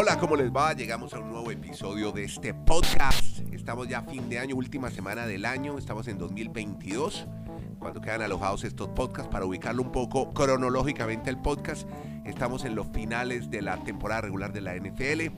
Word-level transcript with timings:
Hola, 0.00 0.16
¿cómo 0.16 0.36
les 0.36 0.52
va? 0.52 0.74
Llegamos 0.74 1.12
a 1.12 1.18
un 1.18 1.28
nuevo 1.28 1.50
episodio 1.50 2.12
de 2.12 2.22
este 2.22 2.54
podcast. 2.54 3.40
Estamos 3.50 3.88
ya 3.88 3.98
a 3.98 4.02
fin 4.02 4.28
de 4.28 4.38
año, 4.38 4.54
última 4.54 4.92
semana 4.92 5.26
del 5.26 5.44
año, 5.44 5.76
estamos 5.76 6.06
en 6.06 6.18
2022. 6.18 7.26
Cuando 7.80 8.00
quedan 8.00 8.22
alojados 8.22 8.62
estos 8.62 8.90
podcasts, 8.90 9.28
para 9.28 9.44
ubicarlo 9.44 9.82
un 9.82 9.90
poco 9.90 10.32
cronológicamente 10.32 11.30
el 11.30 11.38
podcast, 11.38 11.88
estamos 12.24 12.64
en 12.64 12.76
los 12.76 12.86
finales 12.92 13.50
de 13.50 13.60
la 13.60 13.82
temporada 13.82 14.20
regular 14.20 14.52
de 14.52 14.60
la 14.60 14.76
NFL 14.76 15.32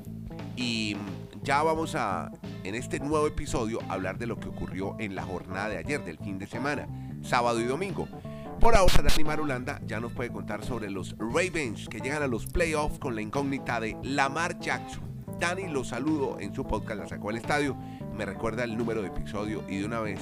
y 0.56 0.94
ya 1.42 1.62
vamos 1.62 1.94
a, 1.94 2.30
en 2.62 2.74
este 2.74 3.00
nuevo 3.00 3.26
episodio, 3.26 3.78
hablar 3.88 4.18
de 4.18 4.26
lo 4.26 4.38
que 4.38 4.50
ocurrió 4.50 4.94
en 4.98 5.14
la 5.14 5.22
jornada 5.22 5.70
de 5.70 5.78
ayer, 5.78 6.04
del 6.04 6.18
fin 6.18 6.38
de 6.38 6.46
semana, 6.46 6.86
sábado 7.22 7.60
y 7.60 7.64
domingo. 7.64 8.06
Por 8.60 8.76
ahora, 8.76 9.02
Dani 9.02 9.24
Marulanda 9.24 9.80
ya 9.86 10.00
nos 10.00 10.12
puede 10.12 10.30
contar 10.30 10.62
sobre 10.62 10.90
los 10.90 11.16
Ravens 11.18 11.88
que 11.88 11.98
llegan 11.98 12.22
a 12.22 12.26
los 12.26 12.44
playoffs 12.44 12.98
con 12.98 13.14
la 13.14 13.22
incógnita 13.22 13.80
de 13.80 13.96
Lamar 14.02 14.60
Jackson. 14.60 15.02
Dani 15.40 15.68
lo 15.68 15.82
saludo 15.82 16.36
en 16.38 16.54
su 16.54 16.66
podcast, 16.66 17.00
la 17.00 17.08
sacó 17.08 17.30
al 17.30 17.36
estadio, 17.36 17.74
me 18.14 18.26
recuerda 18.26 18.64
el 18.64 18.76
número 18.76 19.00
de 19.00 19.08
episodio 19.08 19.64
y 19.66 19.78
de 19.78 19.86
una 19.86 20.00
vez 20.00 20.20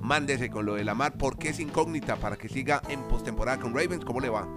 mándese 0.00 0.50
con 0.50 0.66
lo 0.66 0.74
de 0.74 0.82
Lamar 0.82 1.16
porque 1.16 1.50
es 1.50 1.60
incógnita 1.60 2.16
para 2.16 2.34
que 2.34 2.48
siga 2.48 2.82
en 2.88 3.06
postemporada 3.06 3.60
con 3.60 3.72
Ravens. 3.72 4.04
¿Cómo 4.04 4.18
le 4.18 4.30
va? 4.30 4.48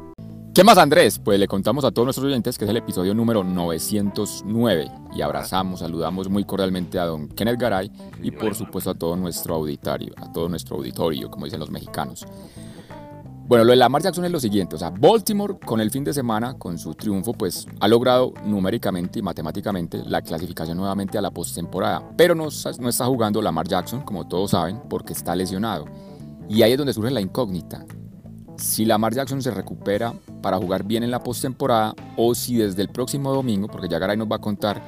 ¿Qué 0.56 0.64
más, 0.64 0.80
Andrés? 0.80 1.20
Pues 1.20 1.40
le 1.40 1.48
contamos 1.48 1.86
a 1.86 1.92
todos 1.92 2.08
nuestros 2.08 2.26
oyentes 2.26 2.58
que 2.58 2.66
es 2.66 2.72
el 2.72 2.78
episodio 2.78 3.14
número 3.14 3.44
909 3.44 4.92
y 5.16 5.22
abrazamos, 5.22 5.82
saludamos 5.82 6.28
muy 6.30 6.46
cordialmente 6.46 6.98
a 6.98 7.06
don 7.06 7.30
Kenneth 7.30 7.60
Garay 7.60 7.92
y 8.24 8.32
por 8.32 8.56
supuesto 8.56 8.90
a 8.90 8.96
todo 8.96 9.16
nuestro 9.16 9.54
auditorio, 9.54 10.14
a 10.18 10.32
todo 10.32 10.50
nuestro 10.50 10.78
auditorio, 10.78 11.30
como 11.30 11.46
dicen 11.46 11.60
los 11.60 11.70
mexicanos. 11.70 12.26
Bueno, 13.50 13.64
lo 13.64 13.72
de 13.72 13.78
Lamar 13.78 14.04
Jackson 14.04 14.26
es 14.26 14.32
lo 14.32 14.40
siguiente, 14.40 14.76
o 14.76 14.78
sea, 14.78 14.92
Baltimore 14.92 15.58
con 15.66 15.82
el 15.82 15.90
fin 15.90 16.04
de 16.04 16.14
semana, 16.14 16.54
con 16.54 16.78
su 16.78 16.94
triunfo, 16.94 17.34
pues 17.34 17.66
ha 17.80 17.88
logrado 17.88 18.32
numéricamente 18.46 19.18
y 19.18 19.22
matemáticamente 19.24 20.04
la 20.06 20.22
clasificación 20.22 20.78
nuevamente 20.78 21.18
a 21.18 21.22
la 21.22 21.32
postemporada, 21.32 22.08
pero 22.16 22.36
no, 22.36 22.50
está 22.50 23.06
jugando 23.08 23.42
Lamar 23.42 23.68
Jackson, 23.68 24.02
como 24.02 24.28
todos 24.28 24.52
saben, 24.52 24.80
porque 24.88 25.14
está 25.14 25.36
lesionado. 25.36 25.86
Y 26.48 26.62
ahí 26.62 26.74
es 26.74 26.78
donde 26.78 26.94
surge 26.94 27.10
la 27.10 27.22
incógnita. 27.22 27.84
Si 28.58 28.86
Lamar 28.86 29.16
Jackson 29.16 29.42
se 29.42 29.50
recupera 29.50 30.14
para 30.44 30.58
jugar 30.58 30.84
bien 30.84 31.02
en 31.02 31.10
la 31.10 31.24
postemporada 31.24 31.96
o 32.18 32.36
si 32.36 32.58
desde 32.58 32.84
el 32.84 32.90
próximo 32.90 33.34
domingo, 33.34 33.68
porque 33.68 33.90
ya 33.90 33.98
Garay 33.98 34.16
nos 34.16 34.32
va 34.32 34.36
a 34.36 34.42
contar 34.42 34.80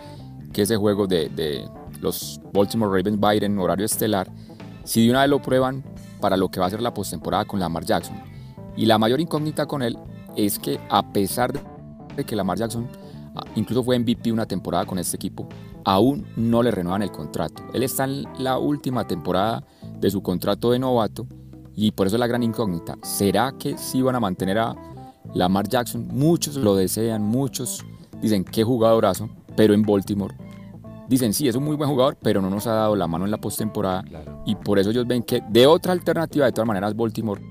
que 0.53 0.61
ese 0.61 0.77
juego 0.77 1.07
de, 1.07 1.29
de 1.29 1.67
los 1.99 2.39
Baltimore 2.53 2.95
Ravens 2.95 3.19
va 3.19 3.29
a 3.29 3.35
ir 3.35 3.43
en 3.43 3.57
horario 3.57 3.87
estelar, 3.87 4.31
si 4.83 5.03
de 5.03 5.09
una 5.09 5.21
vez 5.21 5.31
lo 5.31 5.41
prueban 5.41 5.83
para 6.19 6.37
lo 6.37 6.49
que 6.51 6.59
va 6.59 6.67
a 6.67 6.69
ser 6.69 6.83
la 6.83 6.93
postemporada 6.93 7.45
con 7.45 7.59
Lamar 7.59 7.85
Jackson. 7.85 8.30
Y 8.75 8.85
la 8.85 8.97
mayor 8.97 9.19
incógnita 9.19 9.65
con 9.65 9.81
él 9.81 9.97
es 10.35 10.59
que 10.59 10.79
a 10.89 11.11
pesar 11.11 11.51
de 12.15 12.23
que 12.23 12.35
Lamar 12.35 12.57
Jackson 12.57 12.87
ah, 13.35 13.43
incluso 13.55 13.83
fue 13.83 13.97
MVP 13.99 14.31
una 14.31 14.45
temporada 14.45 14.85
con 14.85 14.97
este 14.97 15.15
equipo, 15.15 15.47
aún 15.83 16.25
no 16.35 16.63
le 16.63 16.71
renuevan 16.71 17.01
el 17.01 17.11
contrato. 17.11 17.63
Él 17.73 17.83
está 17.83 18.05
en 18.05 18.25
la 18.39 18.57
última 18.57 19.07
temporada 19.07 19.63
de 19.99 20.09
su 20.09 20.21
contrato 20.21 20.71
de 20.71 20.79
novato 20.79 21.27
y 21.75 21.91
por 21.91 22.07
eso 22.07 22.15
es 22.15 22.19
la 22.19 22.27
gran 22.27 22.43
incógnita. 22.43 22.97
¿Será 23.01 23.53
que 23.57 23.77
sí 23.77 24.01
van 24.01 24.15
a 24.15 24.19
mantener 24.19 24.57
a 24.59 24.75
Lamar 25.33 25.67
Jackson? 25.67 26.07
Muchos 26.11 26.55
lo 26.55 26.75
desean, 26.75 27.23
muchos 27.23 27.83
dicen 28.21 28.43
qué 28.43 28.63
jugadorazo, 28.63 29.29
pero 29.55 29.73
en 29.73 29.83
Baltimore 29.83 30.35
dicen 31.11 31.33
sí, 31.33 31.47
es 31.47 31.55
un 31.55 31.65
muy 31.65 31.75
buen 31.75 31.89
jugador, 31.89 32.17
pero 32.21 32.41
no 32.41 32.49
nos 32.49 32.67
ha 32.67 32.73
dado 32.73 32.95
la 32.95 33.05
mano 33.05 33.25
en 33.25 33.31
la 33.31 33.37
postemporada 33.37 34.03
y 34.45 34.55
por 34.55 34.79
eso 34.79 34.91
ellos 34.91 35.05
ven 35.05 35.23
que 35.23 35.43
de 35.49 35.67
otra 35.67 35.91
alternativa, 35.91 36.45
de 36.45 36.53
todas 36.53 36.67
maneras, 36.67 36.95
Baltimore 36.95 37.41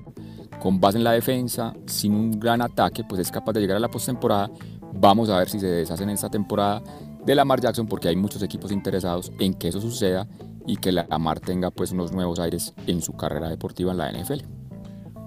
con 0.61 0.79
base 0.79 0.99
en 0.99 1.03
la 1.03 1.13
defensa, 1.13 1.73
sin 1.87 2.13
un 2.13 2.39
gran 2.39 2.61
ataque, 2.61 3.03
pues 3.03 3.19
es 3.19 3.31
capaz 3.31 3.53
de 3.53 3.61
llegar 3.61 3.77
a 3.77 3.79
la 3.79 3.89
postemporada. 3.89 4.51
Vamos 4.93 5.27
a 5.29 5.39
ver 5.39 5.49
si 5.49 5.59
se 5.59 5.65
deshacen 5.65 6.07
en 6.07 6.13
esta 6.13 6.29
temporada 6.29 6.83
de 7.25 7.33
Lamar 7.33 7.59
Jackson, 7.59 7.87
porque 7.87 8.09
hay 8.09 8.15
muchos 8.15 8.43
equipos 8.43 8.71
interesados 8.71 9.31
en 9.39 9.55
que 9.55 9.69
eso 9.69 9.81
suceda 9.81 10.27
y 10.67 10.77
que 10.77 10.91
Lamar 10.91 11.39
tenga 11.39 11.71
pues 11.71 11.91
unos 11.91 12.11
nuevos 12.11 12.37
aires 12.37 12.75
en 12.85 13.01
su 13.01 13.13
carrera 13.13 13.49
deportiva 13.49 13.91
en 13.91 13.97
la 13.97 14.11
NFL. 14.11 14.43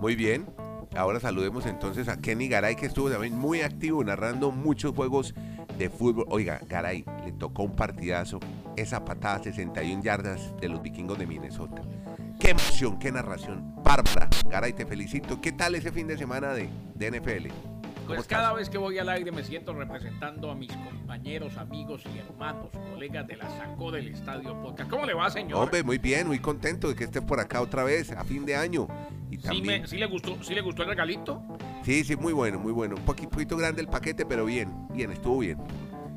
Muy 0.01 0.15
bien. 0.15 0.47
Ahora 0.97 1.19
saludemos 1.19 1.67
entonces 1.67 2.07
a 2.09 2.21
Kenny 2.21 2.47
Garay, 2.47 2.77
que 2.77 2.87
estuvo 2.87 3.11
también 3.11 3.37
muy 3.37 3.63
activo 3.63 4.05
narrando 4.05 4.53
muchos 4.53 4.95
juegos 4.95 5.35
de 5.77 5.91
fútbol. 5.91 6.27
Oiga, 6.29 6.61
Garay, 6.69 7.05
le 7.25 7.33
tocó 7.33 7.65
un 7.65 7.75
partidazo, 7.75 8.39
esa 8.77 9.05
patada 9.05 9.43
61 9.43 10.05
yardas 10.05 10.55
de 10.61 10.69
los 10.69 10.81
vikingos 10.81 11.19
de 11.19 11.27
Minnesota. 11.27 11.83
Qué 12.45 12.51
emoción, 12.51 12.99
qué 12.99 13.11
narración. 13.11 13.73
Bárbara, 13.83 14.29
Garay, 14.51 14.75
te 14.75 14.85
felicito. 14.85 15.41
¿Qué 15.41 15.51
tal 15.51 15.77
ese 15.77 15.91
fin 15.91 16.07
de 16.07 16.19
semana 16.19 16.53
de, 16.53 16.69
NFL? 16.99 17.49
Pues 18.07 18.27
cada 18.27 18.53
vez 18.53 18.69
que 18.69 18.77
voy 18.77 18.99
al 18.99 19.09
aire 19.09 19.33
me 19.33 19.43
siento 19.43 19.73
representando 19.73 20.51
a 20.51 20.55
mis 20.55 20.71
compañeros, 20.71 21.57
amigos 21.57 22.03
y 22.15 22.19
hermanos, 22.19 22.69
colegas 22.93 23.27
de 23.27 23.39
la 23.39 23.49
Sacó 23.49 23.91
del 23.91 24.09
Estadio 24.09 24.61
Podcast. 24.61 24.91
¿Cómo 24.91 25.07
le 25.07 25.15
va, 25.15 25.31
señor? 25.31 25.59
Hombre, 25.59 25.83
muy 25.83 25.97
bien, 25.97 26.27
muy 26.27 26.39
contento 26.39 26.89
de 26.89 26.95
que 26.95 27.05
esté 27.05 27.23
por 27.23 27.41
acá 27.41 27.63
otra 27.63 27.83
vez 27.83 28.13
a 28.13 28.23
fin 28.25 28.45
de 28.45 28.57
año. 28.57 28.89
Y 29.31 29.39
también... 29.39 29.89
¿Sí, 29.89 29.97
le 29.97 30.05
gustó, 30.05 30.37
¿Sí 30.43 30.55
le 30.55 30.61
gustó 30.61 30.83
el 30.83 30.91
regalito? 30.91 31.43
Sí, 31.83 32.05
sí, 32.05 32.15
muy 32.15 32.35
bueno, 32.35 32.59
muy 32.59 32.73
bueno. 32.73 32.97
Un 32.97 33.07
poquito, 33.07 33.57
grande 33.57 33.81
el 33.81 33.89
paquete, 33.89 34.27
pero 34.27 34.45
bien, 34.45 34.71
bien, 34.93 35.11
estuvo 35.13 35.39
bien. 35.39 35.57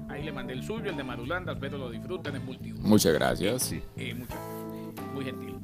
Ahí 0.09 0.23
le 0.23 0.33
mandé 0.33 0.51
el 0.51 0.63
suyo, 0.63 0.89
el 0.89 0.97
de 0.97 1.05
Marulanda, 1.05 1.53
espero 1.53 1.77
lo 1.77 1.89
disfruten, 1.89 2.35
es 2.35 2.43
multiuso. 2.43 2.81
Muchas 2.83 3.13
gracias. 3.13 3.63
Sí. 3.63 3.81
Eh, 3.95 4.13
muy 5.13 5.23
gentil 5.23 5.57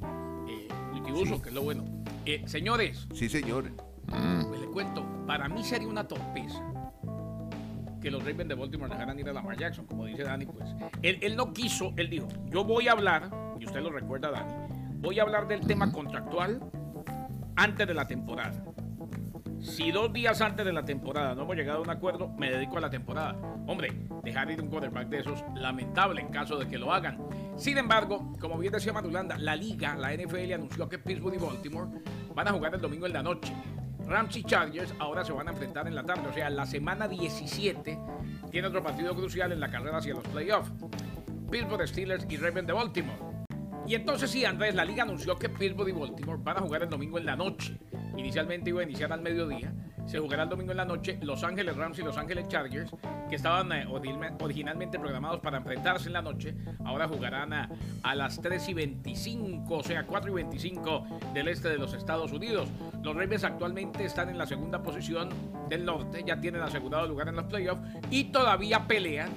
que 1.13 1.49
es 1.49 1.55
lo 1.55 1.63
bueno. 1.63 1.85
Eh, 2.25 2.43
señores. 2.45 3.07
Sí, 3.13 3.29
señor. 3.29 3.71
Mm. 4.07 4.45
Pues 4.47 4.61
le 4.61 4.67
cuento, 4.67 5.05
para 5.25 5.47
mí 5.47 5.63
sería 5.63 5.87
una 5.87 6.07
torpeza 6.07 6.61
que 8.01 8.11
los 8.11 8.21
Ravens 8.23 8.49
de 8.49 8.55
Baltimore 8.55 8.91
dejaran 8.91 9.17
ir 9.17 9.29
a 9.29 9.33
Lamar 9.33 9.57
Jackson, 9.57 9.85
como 9.85 10.05
dice 10.05 10.23
Dani, 10.23 10.45
pues. 10.45 10.69
Él, 11.01 11.19
él, 11.21 11.37
no 11.37 11.53
quiso, 11.53 11.93
él 11.95 12.09
dijo, 12.09 12.27
yo 12.49 12.65
voy 12.65 12.89
a 12.89 12.91
hablar, 12.91 13.29
y 13.59 13.65
usted 13.65 13.81
lo 13.81 13.91
recuerda, 13.91 14.29
Dani, 14.29 14.53
voy 14.97 15.19
a 15.19 15.23
hablar 15.23 15.47
del 15.47 15.61
tema 15.65 15.89
contractual 15.89 16.59
antes 17.55 17.87
de 17.87 17.93
la 17.93 18.05
temporada. 18.05 18.61
Si 19.61 19.93
dos 19.93 20.11
días 20.11 20.41
antes 20.41 20.65
de 20.65 20.73
la 20.73 20.83
temporada 20.83 21.33
no 21.35 21.43
hemos 21.43 21.55
llegado 21.55 21.79
a 21.79 21.81
un 21.81 21.89
acuerdo, 21.89 22.27
me 22.37 22.51
dedico 22.51 22.77
a 22.77 22.81
la 22.81 22.89
temporada. 22.89 23.37
Hombre, 23.65 23.93
dejar 24.21 24.51
ir 24.51 24.61
un 24.61 24.67
quarterback 24.67 25.07
de 25.07 25.19
esos, 25.19 25.41
lamentable 25.55 26.21
en 26.21 26.27
caso 26.27 26.57
de 26.57 26.67
que 26.67 26.77
lo 26.77 26.91
hagan. 26.91 27.17
Sin 27.55 27.77
embargo, 27.77 28.33
como 28.39 28.57
bien 28.57 28.73
decía 28.73 28.93
Madulanda, 28.93 29.37
la 29.37 29.55
liga, 29.55 29.95
la 29.95 30.13
NFL 30.13 30.53
anunció 30.53 30.89
que 30.89 30.97
Pittsburgh 30.97 31.35
y 31.35 31.37
Baltimore 31.37 31.89
van 32.33 32.47
a 32.47 32.51
jugar 32.51 32.73
el 32.75 32.81
domingo 32.81 33.05
en 33.05 33.13
la 33.13 33.23
noche. 33.23 33.53
Rams 34.05 34.43
Chargers 34.45 34.93
ahora 34.99 35.23
se 35.23 35.31
van 35.31 35.47
a 35.47 35.51
enfrentar 35.51 35.87
en 35.87 35.95
la 35.95 36.03
tarde, 36.03 36.27
o 36.27 36.33
sea, 36.33 36.49
la 36.49 36.65
semana 36.65 37.07
17 37.07 37.97
tiene 38.51 38.67
otro 38.67 38.83
partido 38.83 39.15
crucial 39.15 39.51
en 39.51 39.59
la 39.59 39.69
carrera 39.69 39.97
hacia 39.97 40.13
los 40.13 40.27
playoffs. 40.27 40.71
Pittsburgh 41.49 41.87
Steelers 41.87 42.25
y 42.29 42.37
Ravens 42.37 42.67
de 42.67 42.73
Baltimore. 42.73 43.17
Y 43.85 43.95
entonces 43.95 44.31
sí, 44.31 44.45
Andrés, 44.45 44.75
la 44.75 44.85
liga 44.85 45.03
anunció 45.03 45.35
que 45.35 45.49
Pittsburgh 45.49 45.89
y 45.89 45.91
Baltimore 45.91 46.39
van 46.41 46.57
a 46.57 46.61
jugar 46.61 46.83
el 46.83 46.89
domingo 46.89 47.17
en 47.17 47.25
la 47.25 47.35
noche. 47.35 47.77
Inicialmente 48.17 48.69
iba 48.69 48.81
a 48.81 48.83
iniciar 48.83 49.11
al 49.13 49.21
mediodía. 49.21 49.73
Se 50.05 50.19
jugará 50.19 50.43
el 50.43 50.49
domingo 50.49 50.71
en 50.71 50.77
la 50.77 50.85
noche 50.85 51.17
Los 51.21 51.43
Ángeles 51.43 51.75
Rams 51.75 51.97
y 51.99 52.01
Los 52.01 52.17
Ángeles 52.17 52.47
Chargers, 52.47 52.91
que 53.29 53.35
estaban 53.35 53.71
eh, 53.71 53.85
originalmente 54.39 54.99
programados 54.99 55.39
para 55.39 55.57
enfrentarse 55.57 56.07
en 56.07 56.13
la 56.13 56.21
noche. 56.21 56.55
Ahora 56.85 57.07
jugarán 57.07 57.53
a, 57.53 58.15
las 58.15 58.41
3 58.41 58.69
y 58.69 58.73
25, 58.73 59.73
o 59.73 59.83
sea, 59.83 60.05
4 60.05 60.31
y 60.31 60.33
25 60.35 61.07
del 61.33 61.47
este 61.47 61.69
de 61.69 61.77
los 61.77 61.93
Estados 61.93 62.31
Unidos. 62.31 62.69
Los 63.01 63.15
Ravens 63.15 63.43
actualmente 63.43 64.05
están 64.05 64.29
en 64.29 64.37
la 64.37 64.45
segunda 64.45 64.83
posición 64.83 65.29
del 65.69 65.85
norte, 65.85 66.23
ya 66.25 66.39
tienen 66.39 66.61
asegurado 66.61 67.07
lugar 67.07 67.29
en 67.29 67.35
los 67.35 67.45
playoffs 67.45 67.81
y 68.11 68.25
todavía 68.25 68.87
pelean 68.87 69.29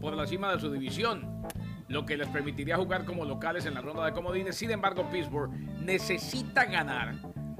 por 0.00 0.14
la 0.14 0.26
cima 0.26 0.52
de 0.52 0.60
su 0.60 0.70
división 0.70 1.34
lo 1.88 2.06
que 2.06 2.16
les 2.16 2.28
permitiría 2.28 2.76
jugar 2.76 3.04
como 3.04 3.24
locales 3.24 3.66
en 3.66 3.74
la 3.74 3.80
ronda 3.80 4.06
de 4.06 4.12
comodines. 4.12 4.56
Sin 4.56 4.70
embargo, 4.70 5.08
Pittsburgh 5.10 5.50
necesita 5.80 6.64
ganar 6.64 7.14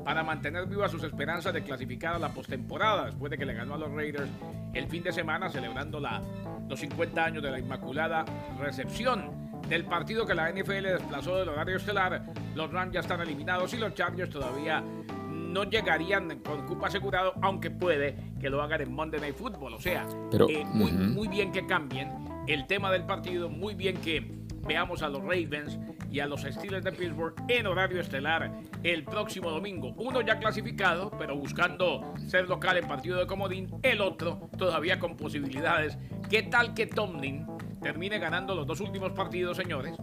para 0.04 0.22
mantener 0.22 0.66
vivas 0.66 0.90
sus 0.90 1.02
esperanzas 1.02 1.52
de 1.54 1.62
clasificar 1.62 2.14
a 2.14 2.18
la 2.18 2.28
postemporada 2.28 3.06
después 3.06 3.30
de 3.30 3.38
que 3.38 3.46
le 3.46 3.54
ganó 3.54 3.74
a 3.74 3.78
los 3.78 3.90
Raiders 3.90 4.28
el 4.74 4.86
fin 4.88 5.02
de 5.02 5.12
semana 5.12 5.48
celebrando 5.48 5.98
la, 5.98 6.20
los 6.68 6.78
50 6.78 7.24
años 7.24 7.42
de 7.42 7.50
la 7.50 7.58
Inmaculada 7.58 8.24
Recepción. 8.60 9.42
Del 9.68 9.86
partido 9.86 10.26
que 10.26 10.34
la 10.34 10.50
NFL 10.52 10.82
desplazó 10.82 11.38
del 11.38 11.48
horario 11.48 11.76
estelar, 11.76 12.22
los 12.54 12.70
Rams 12.70 12.92
ya 12.92 13.00
están 13.00 13.22
eliminados 13.22 13.72
y 13.72 13.78
los 13.78 13.94
Chargers 13.94 14.28
todavía 14.28 14.84
no 15.30 15.64
llegarían 15.64 16.40
con 16.40 16.66
cupo 16.66 16.84
asegurado, 16.84 17.32
aunque 17.40 17.70
puede 17.70 18.14
que 18.40 18.50
lo 18.50 18.60
hagan 18.60 18.82
en 18.82 18.92
Monday 18.92 19.20
Night 19.20 19.36
Football. 19.36 19.72
O 19.72 19.80
sea, 19.80 20.06
eh, 20.48 20.64
muy, 20.66 20.92
muy 20.92 21.28
bien 21.28 21.50
que 21.50 21.66
cambien 21.66 22.10
el 22.46 22.66
tema 22.66 22.92
del 22.92 23.04
partido, 23.04 23.48
muy 23.48 23.74
bien 23.74 23.96
que 23.96 24.43
veamos 24.66 25.02
a 25.02 25.08
los 25.08 25.20
Ravens 25.22 25.78
y 26.10 26.20
a 26.20 26.26
los 26.26 26.42
Steelers 26.42 26.84
de 26.84 26.92
Pittsburgh 26.92 27.34
en 27.48 27.66
horario 27.66 28.00
estelar 28.00 28.52
el 28.82 29.04
próximo 29.04 29.50
domingo. 29.50 29.94
Uno 29.96 30.20
ya 30.20 30.38
clasificado, 30.38 31.10
pero 31.18 31.36
buscando 31.36 32.14
ser 32.26 32.48
local 32.48 32.76
en 32.76 32.86
partido 32.86 33.18
de 33.18 33.26
comodín. 33.26 33.70
El 33.82 34.00
otro 34.00 34.48
todavía 34.56 34.98
con 34.98 35.16
posibilidades. 35.16 35.98
¿Qué 36.30 36.42
tal 36.42 36.74
que 36.74 36.86
Tomlin 36.86 37.46
termine 37.82 38.18
ganando 38.18 38.54
los 38.54 38.66
dos 38.66 38.80
últimos 38.80 39.12
partidos, 39.12 39.56
señores? 39.56 39.96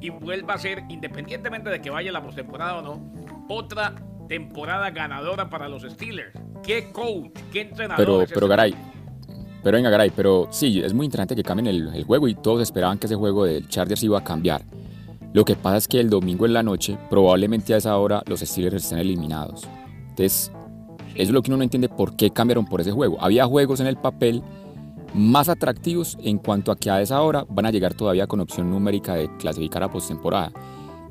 Y 0.00 0.10
vuelva 0.10 0.54
a 0.54 0.58
ser, 0.58 0.84
independientemente 0.88 1.70
de 1.70 1.80
que 1.80 1.90
vaya 1.90 2.12
la 2.12 2.22
postemporada 2.22 2.78
o 2.78 2.82
no, 2.82 3.12
otra 3.48 3.94
temporada 4.28 4.90
ganadora 4.90 5.48
para 5.48 5.68
los 5.68 5.82
Steelers. 5.82 6.38
¿Qué 6.62 6.90
coach? 6.92 7.32
¿Qué 7.52 7.62
entrenador? 7.62 8.24
Pero, 8.24 8.24
pero 8.32 8.48
Garay, 8.48 8.74
Pero 9.62 9.76
venga, 9.76 9.90
Garay, 9.90 10.10
pero 10.14 10.48
sí, 10.50 10.80
es 10.80 10.94
muy 10.94 11.06
interesante 11.06 11.34
que 11.34 11.42
cambien 11.42 11.66
el, 11.66 11.94
el, 11.94 12.04
juego 12.04 12.28
y 12.28 12.34
todos 12.34 12.62
esperaban 12.62 12.98
que 12.98 13.06
ese 13.06 13.16
juego 13.16 13.44
del 13.44 13.68
Chargers 13.68 14.02
iba 14.02 14.18
a 14.18 14.24
cambiar. 14.24 14.62
Lo 15.32 15.44
que 15.44 15.56
pasa 15.56 15.76
es 15.76 15.88
que 15.88 16.00
el 16.00 16.08
domingo 16.08 16.46
en 16.46 16.54
la 16.54 16.62
noche, 16.62 16.98
probablemente 17.10 17.74
a 17.74 17.76
esa 17.76 17.96
hora, 17.98 18.22
los 18.26 18.40
Steelers 18.40 18.84
estén 18.84 18.98
eliminados. 18.98 19.68
Entonces, 20.10 20.50
eso 21.14 21.22
es 21.22 21.30
lo 21.30 21.42
que 21.42 21.50
uno 21.50 21.58
no 21.58 21.64
entiende 21.64 21.88
por 21.88 22.16
qué 22.16 22.30
cambiaron 22.30 22.64
por 22.64 22.80
ese 22.80 22.92
juego. 22.92 23.18
Había 23.20 23.44
juegos 23.46 23.80
en 23.80 23.88
el 23.88 23.96
papel 23.96 24.42
más 25.14 25.48
atractivos 25.48 26.16
en 26.22 26.38
cuanto 26.38 26.70
a 26.70 26.76
que 26.76 26.90
a 26.90 27.00
esa 27.00 27.20
hora 27.22 27.44
van 27.48 27.66
a 27.66 27.70
llegar 27.70 27.94
todavía 27.94 28.26
con 28.26 28.40
opción 28.40 28.70
numérica 28.70 29.14
de 29.14 29.28
clasificar 29.36 29.82
a 29.82 29.90
postemporada. 29.90 30.52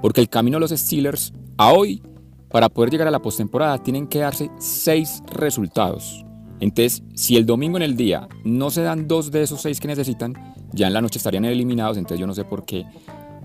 Porque 0.01 0.21
el 0.21 0.29
camino 0.29 0.57
de 0.57 0.61
los 0.61 0.71
Steelers 0.71 1.33
a 1.57 1.71
hoy, 1.71 2.01
para 2.49 2.69
poder 2.69 2.91
llegar 2.91 3.07
a 3.07 3.11
la 3.11 3.21
postemporada, 3.21 3.81
tienen 3.81 4.07
que 4.07 4.19
darse 4.19 4.49
seis 4.59 5.21
resultados. 5.31 6.23
Entonces, 6.59 7.04
si 7.15 7.38
el 7.38 7.45
domingo 7.45 7.77
en 7.77 7.83
el 7.83 7.95
día 7.95 8.27
no 8.44 8.69
se 8.71 8.81
dan 8.81 9.07
dos 9.07 9.31
de 9.31 9.44
esos 9.44 9.62
seis 9.62 9.80
que 9.80 9.88
necesitan, 9.88 10.33
ya 10.71 10.88
en 10.88 10.94
la 10.94 11.01
noche 11.01 11.18
estarían 11.18 11.45
eliminados. 11.45 11.98
Entonces, 11.98 12.19
yo 12.19 12.27
no 12.27 12.33
sé 12.33 12.45
por 12.45 12.65
qué. 12.65 12.86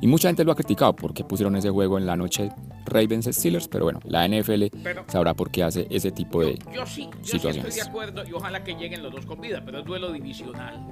Y 0.00 0.08
mucha 0.08 0.28
gente 0.28 0.42
lo 0.44 0.50
ha 0.50 0.56
criticado 0.56 0.96
porque 0.96 1.22
pusieron 1.22 1.54
ese 1.54 1.70
juego 1.70 1.96
en 1.96 2.06
la 2.06 2.16
noche 2.16 2.50
Ravens 2.86 3.26
Steelers, 3.26 3.68
pero 3.68 3.84
bueno, 3.84 4.00
la 4.04 4.26
NFL 4.26 4.64
pero, 4.82 5.04
sabrá 5.06 5.32
por 5.32 5.52
qué 5.52 5.62
hace 5.62 5.86
ese 5.90 6.10
tipo 6.10 6.40
de 6.40 6.58
yo, 6.74 6.84
sí, 6.84 7.08
yo 7.22 7.24
situaciones. 7.24 7.72
Sí 7.72 7.80
estoy 7.80 7.84
de 7.84 7.88
acuerdo 7.88 8.28
y 8.28 8.32
ojalá 8.32 8.64
que 8.64 8.74
lleguen 8.74 9.00
los 9.00 9.12
dos 9.12 9.24
con 9.26 9.40
vida, 9.40 9.62
pero 9.64 9.78
es 9.78 9.84
duelo 9.84 10.10
divisional. 10.10 10.84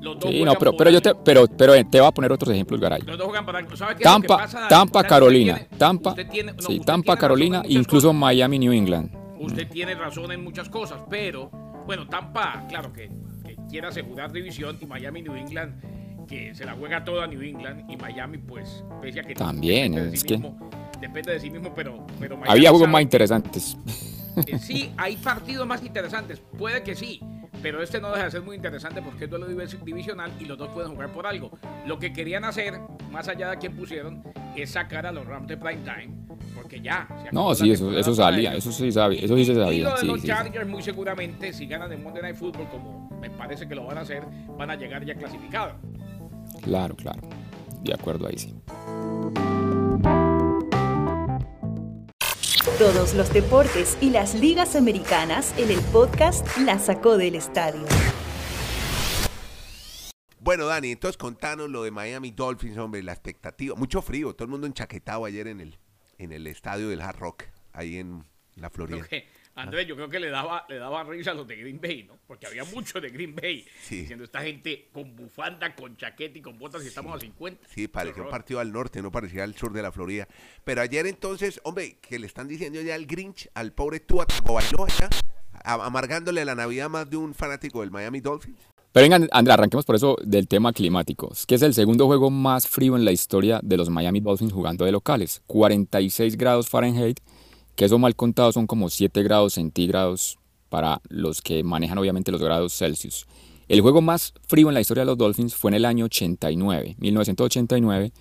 Los 0.00 0.18
dos 0.18 0.30
sí, 0.30 0.42
no, 0.42 0.54
pero, 0.54 0.74
pero 0.74 0.88
yo 0.88 1.02
te, 1.02 1.14
pero, 1.16 1.46
pero 1.48 1.74
te 1.84 2.00
voy 2.00 2.08
a 2.08 2.12
poner 2.12 2.32
otros 2.32 2.50
ejemplos, 2.54 2.80
Garay. 2.80 3.02
Los 3.02 3.18
dos 3.18 3.26
juegan 3.26 3.44
para, 3.44 3.76
¿sabe 3.76 3.96
qué 3.96 4.04
Tampa, 4.04 4.36
es 4.36 4.40
lo 4.40 4.46
que 4.48 4.54
pasa, 4.54 4.68
Tampa, 4.68 5.04
Carolina, 5.04 5.54
tiene, 5.56 5.76
Tampa, 5.76 6.14
tiene, 6.14 6.52
no, 6.54 6.62
sí, 6.62 6.80
Tampa, 6.80 7.18
Carolina, 7.18 7.62
incluso. 7.68 8.14
Miami, 8.14 8.58
New 8.58 8.72
England. 8.72 9.19
Usted 9.40 9.68
tiene 9.68 9.94
razón 9.94 10.30
en 10.32 10.44
muchas 10.44 10.68
cosas, 10.68 11.00
pero 11.08 11.50
bueno, 11.86 12.06
Tampa, 12.08 12.66
claro 12.68 12.92
que, 12.92 13.10
que 13.44 13.56
quiere 13.68 13.86
asegurar 13.88 14.30
división 14.32 14.76
y 14.80 14.86
Miami, 14.86 15.22
New 15.22 15.34
England 15.34 15.82
que 16.28 16.54
se 16.54 16.64
la 16.64 16.74
juega 16.74 17.02
toda 17.04 17.26
New 17.26 17.40
England 17.42 17.90
y 17.90 17.96
Miami, 17.96 18.38
pues, 18.38 18.84
pese 19.02 19.18
a 19.20 19.22
que 19.24 19.34
también 19.34 19.92
depende 19.92 20.10
de 20.10 20.14
es 20.14 20.20
sí 20.20 20.26
que 20.28 20.34
mismo, 20.38 20.70
depende 21.00 21.32
de 21.32 21.40
sí 21.40 21.50
mismo, 21.50 21.74
pero, 21.74 22.06
pero 22.20 22.36
Miami 22.36 22.50
había 22.58 22.68
juegos 22.70 22.82
sabe- 22.86 22.92
más 22.92 23.02
interesantes. 23.02 23.76
eh, 24.46 24.58
sí, 24.60 24.92
hay 24.96 25.16
partidos 25.16 25.66
más 25.66 25.82
interesantes, 25.82 26.40
puede 26.56 26.84
que 26.84 26.94
sí, 26.94 27.20
pero 27.62 27.82
este 27.82 28.00
no 28.00 28.10
deja 28.12 28.26
de 28.26 28.30
ser 28.30 28.42
muy 28.42 28.54
interesante 28.54 29.02
porque 29.02 29.24
es 29.24 29.30
duelo 29.30 29.48
divis- 29.48 29.82
divisional 29.82 30.30
y 30.38 30.44
los 30.44 30.56
dos 30.56 30.68
pueden 30.68 30.92
jugar 30.92 31.10
por 31.12 31.26
algo. 31.26 31.50
Lo 31.86 31.98
que 31.98 32.12
querían 32.12 32.44
hacer, 32.44 32.78
más 33.10 33.26
allá 33.26 33.50
de 33.50 33.58
quien 33.58 33.74
pusieron, 33.74 34.22
es 34.54 34.70
sacar 34.70 35.06
a 35.06 35.12
los 35.12 35.26
Rams 35.26 35.48
de 35.48 35.56
prime 35.56 35.82
time, 35.82 36.14
porque 36.70 36.80
ya. 36.84 37.08
No, 37.32 37.52
sí, 37.54 37.72
eso, 37.72 37.92
eso 37.96 38.14
salía, 38.14 38.54
eso 38.54 38.70
sí 38.70 38.92
sabía, 38.92 39.20
eso 39.24 39.36
sí 39.36 39.44
se 39.44 39.52
Y 39.52 39.54
sabía. 39.56 39.84
lo 39.84 39.90
de 39.90 40.00
sí, 40.00 40.06
los 40.06 40.20
sí. 40.20 40.26
Chargers 40.28 40.68
muy 40.68 40.82
seguramente, 40.82 41.52
si 41.52 41.66
ganan 41.66 41.90
el 41.92 41.98
Monday 42.00 42.22
Night 42.22 42.36
Football, 42.36 42.68
como 42.70 43.10
me 43.20 43.28
parece 43.28 43.66
que 43.66 43.74
lo 43.74 43.84
van 43.84 43.98
a 43.98 44.02
hacer, 44.02 44.24
van 44.56 44.70
a 44.70 44.76
llegar 44.76 45.04
ya 45.04 45.14
clasificados. 45.16 45.74
Claro, 46.62 46.94
claro. 46.94 47.20
De 47.82 47.92
acuerdo 47.92 48.28
ahí 48.28 48.38
sí. 48.38 48.54
Todos 52.78 53.14
los 53.14 53.32
deportes 53.32 53.98
y 54.00 54.10
las 54.10 54.34
ligas 54.36 54.76
americanas 54.76 55.52
en 55.58 55.70
el 55.70 55.80
podcast 55.92 56.46
La 56.58 56.78
Sacó 56.78 57.18
del 57.18 57.34
Estadio. 57.34 57.82
Bueno, 60.38 60.66
Dani, 60.66 60.92
entonces 60.92 61.16
contanos 61.18 61.68
lo 61.68 61.82
de 61.82 61.90
Miami 61.90 62.30
Dolphins, 62.30 62.78
hombre, 62.78 63.02
la 63.02 63.12
expectativa. 63.12 63.74
Mucho 63.74 64.00
frío, 64.00 64.34
todo 64.34 64.44
el 64.44 64.50
mundo 64.50 64.66
enchaquetado 64.66 65.24
ayer 65.26 65.48
en 65.48 65.60
el, 65.60 65.78
en 66.20 66.32
el 66.32 66.46
estadio 66.46 66.88
del 66.88 67.00
Hard 67.00 67.18
Rock, 67.18 67.44
ahí 67.72 67.96
en 67.98 68.24
la 68.56 68.68
Florida. 68.70 69.06
Que, 69.08 69.26
Andrés, 69.54 69.86
yo 69.86 69.96
creo 69.96 70.08
que 70.08 70.20
le 70.20 70.28
daba, 70.30 70.64
le 70.68 70.76
daba 70.76 71.02
risa 71.04 71.30
a 71.32 71.34
los 71.34 71.46
de 71.46 71.56
Green 71.56 71.80
Bay, 71.80 72.04
¿no? 72.04 72.18
Porque 72.26 72.46
había 72.46 72.64
muchos 72.64 73.00
de 73.02 73.08
Green 73.10 73.34
Bay 73.34 73.66
Sí. 73.82 74.02
diciendo 74.02 74.24
esta 74.24 74.42
gente 74.42 74.88
con 74.92 75.16
bufanda, 75.16 75.74
con 75.74 75.96
chaqueta 75.96 76.38
y 76.38 76.42
con 76.42 76.58
botas 76.58 76.84
y 76.84 76.88
estamos 76.88 77.16
a 77.16 77.20
50. 77.20 77.66
Sí, 77.68 77.88
parecía 77.88 78.22
un 78.22 78.30
partido 78.30 78.60
al 78.60 78.70
norte, 78.72 79.02
no 79.02 79.10
parecía 79.10 79.44
al 79.44 79.54
sur 79.56 79.72
de 79.72 79.82
la 79.82 79.92
Florida. 79.92 80.28
Pero 80.64 80.82
ayer 80.82 81.06
entonces, 81.06 81.60
hombre, 81.64 81.98
que 82.00 82.18
le 82.18 82.26
están 82.26 82.48
diciendo 82.48 82.80
ya 82.80 82.94
al 82.94 83.06
Grinch, 83.06 83.48
al 83.54 83.72
pobre 83.72 84.00
Tua 84.00 84.26
Tagovailoa, 84.26 84.88
amargándole 85.64 86.44
la 86.44 86.54
Navidad 86.54 86.88
más 86.88 87.08
de 87.08 87.16
un 87.16 87.34
fanático 87.34 87.80
del 87.80 87.90
Miami 87.90 88.20
Dolphins. 88.20 88.58
Pero 88.92 89.08
venga, 89.08 89.28
Andrea, 89.30 89.54
arranquemos 89.54 89.84
por 89.84 89.94
eso 89.94 90.16
del 90.24 90.48
tema 90.48 90.72
climático, 90.72 91.32
que 91.46 91.54
es 91.54 91.62
el 91.62 91.74
segundo 91.74 92.06
juego 92.06 92.28
más 92.28 92.66
frío 92.66 92.96
en 92.96 93.04
la 93.04 93.12
historia 93.12 93.60
de 93.62 93.76
los 93.76 93.88
Miami 93.88 94.18
Dolphins 94.18 94.52
jugando 94.52 94.84
de 94.84 94.90
locales. 94.90 95.42
46 95.46 96.36
grados 96.36 96.68
Fahrenheit, 96.68 97.20
que 97.76 97.84
eso 97.84 98.00
mal 98.00 98.16
contado 98.16 98.50
son 98.50 98.66
como 98.66 98.88
7 98.88 99.22
grados 99.22 99.54
centígrados 99.54 100.38
para 100.68 101.00
los 101.08 101.40
que 101.40 101.62
manejan 101.62 101.98
obviamente 101.98 102.32
los 102.32 102.42
grados 102.42 102.76
Celsius. 102.76 103.26
El 103.68 103.80
juego 103.80 104.02
más 104.02 104.34
frío 104.48 104.66
en 104.66 104.74
la 104.74 104.80
historia 104.80 105.02
de 105.02 105.06
los 105.06 105.18
Dolphins 105.18 105.54
fue 105.54 105.70
en 105.70 105.76
el 105.76 105.84
año 105.84 106.06
89, 106.06 106.96
1989, 106.98 108.12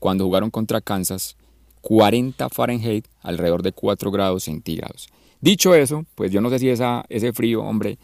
cuando 0.00 0.24
jugaron 0.24 0.50
contra 0.50 0.80
Kansas, 0.80 1.36
40 1.82 2.48
Fahrenheit, 2.48 3.06
alrededor 3.22 3.62
de 3.62 3.70
4 3.70 4.10
grados 4.10 4.42
centígrados. 4.42 5.08
Dicho 5.40 5.72
eso, 5.76 6.04
pues 6.16 6.32
yo 6.32 6.40
no 6.40 6.50
sé 6.50 6.58
si 6.58 6.68
esa, 6.68 7.04
ese 7.08 7.32
frío, 7.32 7.62
hombre, 7.62 7.98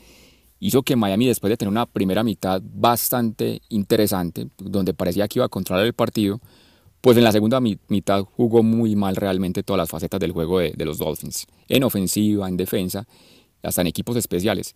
hizo 0.62 0.82
que 0.84 0.94
Miami, 0.94 1.26
después 1.26 1.50
de 1.50 1.56
tener 1.56 1.70
una 1.70 1.86
primera 1.86 2.22
mitad 2.22 2.62
bastante 2.64 3.60
interesante, 3.68 4.46
donde 4.58 4.94
parecía 4.94 5.26
que 5.26 5.40
iba 5.40 5.46
a 5.46 5.48
controlar 5.48 5.84
el 5.84 5.92
partido, 5.92 6.40
pues 7.00 7.16
en 7.16 7.24
la 7.24 7.32
segunda 7.32 7.60
mi- 7.60 7.78
mitad 7.88 8.22
jugó 8.22 8.62
muy 8.62 8.94
mal 8.94 9.16
realmente 9.16 9.64
todas 9.64 9.78
las 9.78 9.88
facetas 9.90 10.20
del 10.20 10.30
juego 10.30 10.60
de, 10.60 10.84
los 10.84 10.98
Dolphins, 10.98 11.46
en 11.68 11.82
ofensiva, 11.82 12.48
en 12.48 12.56
defensa, 12.56 13.08
hasta 13.60 13.80
en 13.80 13.88
equipos 13.88 14.16
especiales. 14.16 14.72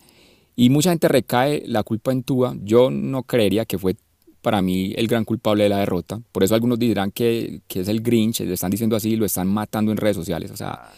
Y 0.56 0.71
mucha 0.71 0.91
gente 0.91 1.06
recae 1.06 1.62
la 1.67 1.85
culpa 1.85 2.11
en 2.11 2.25
Tua. 2.25 2.56
Yo 2.65 2.91
no 2.91 3.23
creería 3.23 3.65
que 3.65 3.79
fue 3.79 3.94
para 4.43 4.62
mí 4.62 4.93
el 4.97 5.06
gran 5.06 5.25
culpable 5.25 5.65
de 5.65 5.69
la 5.69 5.79
derrota. 5.79 6.21
Por 6.32 6.43
eso 6.43 6.55
algunos 6.56 6.81
dirán 6.81 7.12
que, 7.12 7.61
que 7.69 7.81
es 7.81 7.89
el 7.89 8.00
Grinch, 8.00 8.41
le 8.41 8.55
están 8.55 8.71
diciendo 8.73 8.97
así, 8.97 9.15
lo 9.15 9.25
están 9.25 9.47
matando 9.47 9.93
en 9.93 9.99
redes 9.99 10.17
sociales. 10.17 10.50
O 10.50 10.56
sea, 10.56 10.91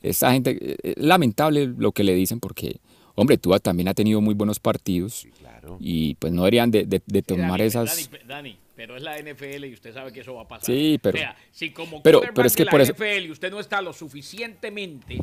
esta 0.00 0.32
gente, 0.32 0.56
eh, 0.60 0.76
es 0.82 1.04
lamentable 1.04 1.66
lo 1.66 1.92
que 1.92 2.04
le 2.04 2.14
dicen 2.14 2.40
porque, 2.40 2.80
hombre, 3.14 3.38
Tua 3.38 3.58
también 3.58 3.88
ha 3.88 3.94
tenido 3.94 4.20
muy 4.20 4.34
buenos 4.34 4.58
partidos 4.60 5.26
Claro. 5.38 5.76
y 5.80 6.14
pues 6.16 6.32
no 6.32 6.42
deberían 6.42 6.70
de, 6.70 6.84
de- 6.84 7.02
de 7.06 7.18
Sí, 7.20 7.22
tomar 7.22 7.50
Dani, 7.58 7.62
esas... 7.64 8.10
Dani, 8.10 8.24
Dani, 8.26 8.56
pero 8.76 8.96
es 8.96 9.02
la 9.02 9.18
NFL 9.18 9.64
y 9.66 9.72
usted 9.74 9.92
sabe 9.92 10.12
que 10.12 10.20
eso 10.20 10.34
va 10.34 10.42
a 10.42 10.48
pasar. 10.48 10.66
Sí, 10.66 10.98
pero- 11.02 11.16
O 11.16 11.20
sea, 11.20 11.36
si 11.52 11.70
como 11.70 12.02
pero- 12.02 12.20
pero 12.34 12.46
es 12.46 12.54
que 12.56 12.62
de 12.62 12.66
la 12.66 12.70
por 12.70 12.80
eso- 12.80 12.92
NFL 12.94 13.26
y 13.26 13.30
usted 13.30 13.50
no 13.50 13.60
está 13.60 13.82
lo 13.82 13.92
suficientemente 13.92 15.18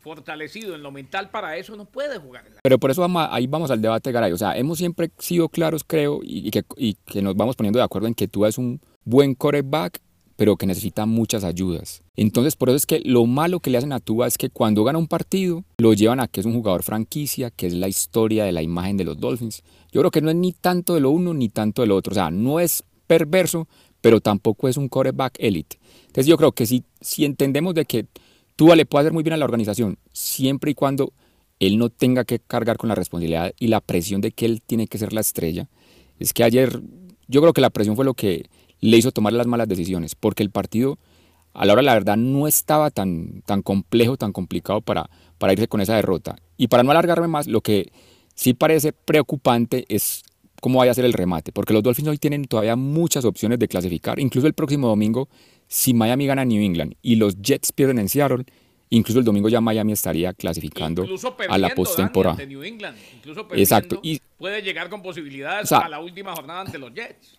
fortalecido 0.00 0.74
en 0.74 0.82
lo 0.82 0.90
mental 0.90 1.28
para 1.30 1.56
eso, 1.58 1.76
no 1.76 1.84
puede 1.84 2.18
jugar. 2.18 2.46
en 2.46 2.54
la- 2.54 2.60
Pero 2.62 2.78
por 2.78 2.90
eso 2.90 3.02
vamos 3.02 3.22
a- 3.22 3.34
ahí 3.34 3.46
vamos 3.46 3.70
al 3.70 3.82
debate, 3.82 4.10
Garay. 4.12 4.32
O 4.32 4.38
sea, 4.38 4.56
hemos 4.56 4.78
siempre 4.78 5.10
sido 5.18 5.48
claros, 5.50 5.84
creo, 5.86 6.20
y, 6.22 6.48
y 6.48 6.50
que, 6.50 6.64
y 6.78 6.94
que 6.94 7.20
nos 7.20 7.36
vamos 7.36 7.54
poniendo 7.56 7.78
de 7.78 7.84
acuerdo 7.84 8.08
en 8.08 8.14
que 8.14 8.26
Tua 8.26 8.48
es 8.48 8.56
un 8.56 8.80
buen 9.04 9.34
quarterback, 9.34 10.00
pero 10.40 10.56
que 10.56 10.64
necesita 10.64 11.04
muchas 11.04 11.44
ayudas. 11.44 12.02
Entonces, 12.16 12.56
por 12.56 12.70
eso 12.70 12.76
es 12.76 12.86
que 12.86 13.02
lo 13.04 13.26
malo 13.26 13.60
que 13.60 13.68
le 13.68 13.76
hacen 13.76 13.92
a 13.92 14.00
Tua 14.00 14.26
es 14.26 14.38
que 14.38 14.48
cuando 14.48 14.84
gana 14.84 14.98
un 14.98 15.06
partido, 15.06 15.64
lo 15.76 15.92
llevan 15.92 16.18
a 16.18 16.28
que 16.28 16.40
es 16.40 16.46
un 16.46 16.54
jugador 16.54 16.82
franquicia, 16.82 17.50
que 17.50 17.66
es 17.66 17.74
la 17.74 17.88
historia 17.88 18.46
de 18.46 18.52
la 18.52 18.62
imagen 18.62 18.96
de 18.96 19.04
los 19.04 19.20
Dolphins. 19.20 19.62
Yo 19.92 20.00
creo 20.00 20.10
que 20.10 20.22
no 20.22 20.30
es 20.30 20.36
ni 20.36 20.54
tanto 20.54 20.94
de 20.94 21.00
lo 21.00 21.10
uno 21.10 21.34
ni 21.34 21.50
tanto 21.50 21.82
de 21.82 21.88
lo 21.88 21.96
otro. 21.96 22.12
O 22.12 22.14
sea, 22.14 22.30
no 22.30 22.58
es 22.58 22.84
perverso, 23.06 23.68
pero 24.00 24.22
tampoco 24.22 24.66
es 24.66 24.78
un 24.78 24.88
quarterback 24.88 25.34
elite. 25.40 25.78
Entonces, 26.06 26.26
yo 26.26 26.38
creo 26.38 26.52
que 26.52 26.64
si, 26.64 26.84
si 27.02 27.26
entendemos 27.26 27.74
de 27.74 27.84
que 27.84 28.06
Tua 28.56 28.76
le 28.76 28.86
puede 28.86 29.02
hacer 29.02 29.12
muy 29.12 29.22
bien 29.22 29.34
a 29.34 29.36
la 29.36 29.44
organización, 29.44 29.98
siempre 30.14 30.70
y 30.70 30.74
cuando 30.74 31.12
él 31.58 31.76
no 31.76 31.90
tenga 31.90 32.24
que 32.24 32.38
cargar 32.38 32.78
con 32.78 32.88
la 32.88 32.94
responsabilidad 32.94 33.52
y 33.58 33.66
la 33.66 33.82
presión 33.82 34.22
de 34.22 34.32
que 34.32 34.46
él 34.46 34.62
tiene 34.62 34.86
que 34.86 34.96
ser 34.96 35.12
la 35.12 35.20
estrella. 35.20 35.68
Es 36.18 36.32
que 36.32 36.44
ayer 36.44 36.80
yo 37.28 37.42
creo 37.42 37.52
que 37.52 37.60
la 37.60 37.68
presión 37.68 37.94
fue 37.94 38.06
lo 38.06 38.14
que 38.14 38.46
le 38.80 38.96
hizo 38.96 39.12
tomar 39.12 39.32
las 39.32 39.46
malas 39.46 39.68
decisiones, 39.68 40.14
porque 40.14 40.42
el 40.42 40.50
partido 40.50 40.98
a 41.52 41.64
la 41.66 41.72
hora 41.72 41.82
la 41.82 41.94
verdad 41.94 42.16
no 42.16 42.46
estaba 42.46 42.90
tan, 42.90 43.42
tan 43.44 43.62
complejo, 43.62 44.16
tan 44.16 44.32
complicado 44.32 44.80
para, 44.80 45.10
para 45.38 45.52
irse 45.52 45.68
con 45.68 45.80
esa 45.80 45.96
derrota. 45.96 46.36
Y 46.56 46.68
para 46.68 46.82
no 46.82 46.90
alargarme 46.92 47.26
más, 47.28 47.46
lo 47.48 47.60
que 47.60 47.90
sí 48.34 48.54
parece 48.54 48.92
preocupante 48.92 49.84
es 49.88 50.22
cómo 50.60 50.78
vaya 50.78 50.92
a 50.92 50.94
ser 50.94 51.04
el 51.04 51.12
remate, 51.12 51.52
porque 51.52 51.72
los 51.72 51.82
Dolphins 51.82 52.08
hoy 52.08 52.18
tienen 52.18 52.44
todavía 52.44 52.76
muchas 52.76 53.24
opciones 53.24 53.58
de 53.58 53.66
clasificar, 53.68 54.20
incluso 54.20 54.46
el 54.46 54.52
próximo 54.54 54.88
domingo, 54.88 55.28
si 55.66 55.94
Miami 55.94 56.26
gana 56.26 56.44
New 56.44 56.62
England 56.62 56.94
y 57.02 57.16
los 57.16 57.40
Jets 57.40 57.72
pierden 57.72 57.98
en 57.98 58.08
Seattle, 58.08 58.44
incluso 58.90 59.18
el 59.20 59.24
domingo 59.24 59.48
ya 59.48 59.60
Miami 59.60 59.92
estaría 59.92 60.32
clasificando 60.34 61.02
a 61.54 61.58
la 61.58 61.68
postemporada. 61.76 62.36
Exacto, 63.62 64.00
y- 64.02 64.20
puede 64.38 64.62
llegar 64.62 64.88
con 64.90 65.02
posibilidades 65.02 65.64
O 65.64 65.66
sea- 65.68 65.78
a 65.78 65.88
la 65.88 66.00
última 66.00 66.34
jornada 66.34 66.60
ante 66.62 66.78
los 66.78 66.92
Jets. 66.94 67.38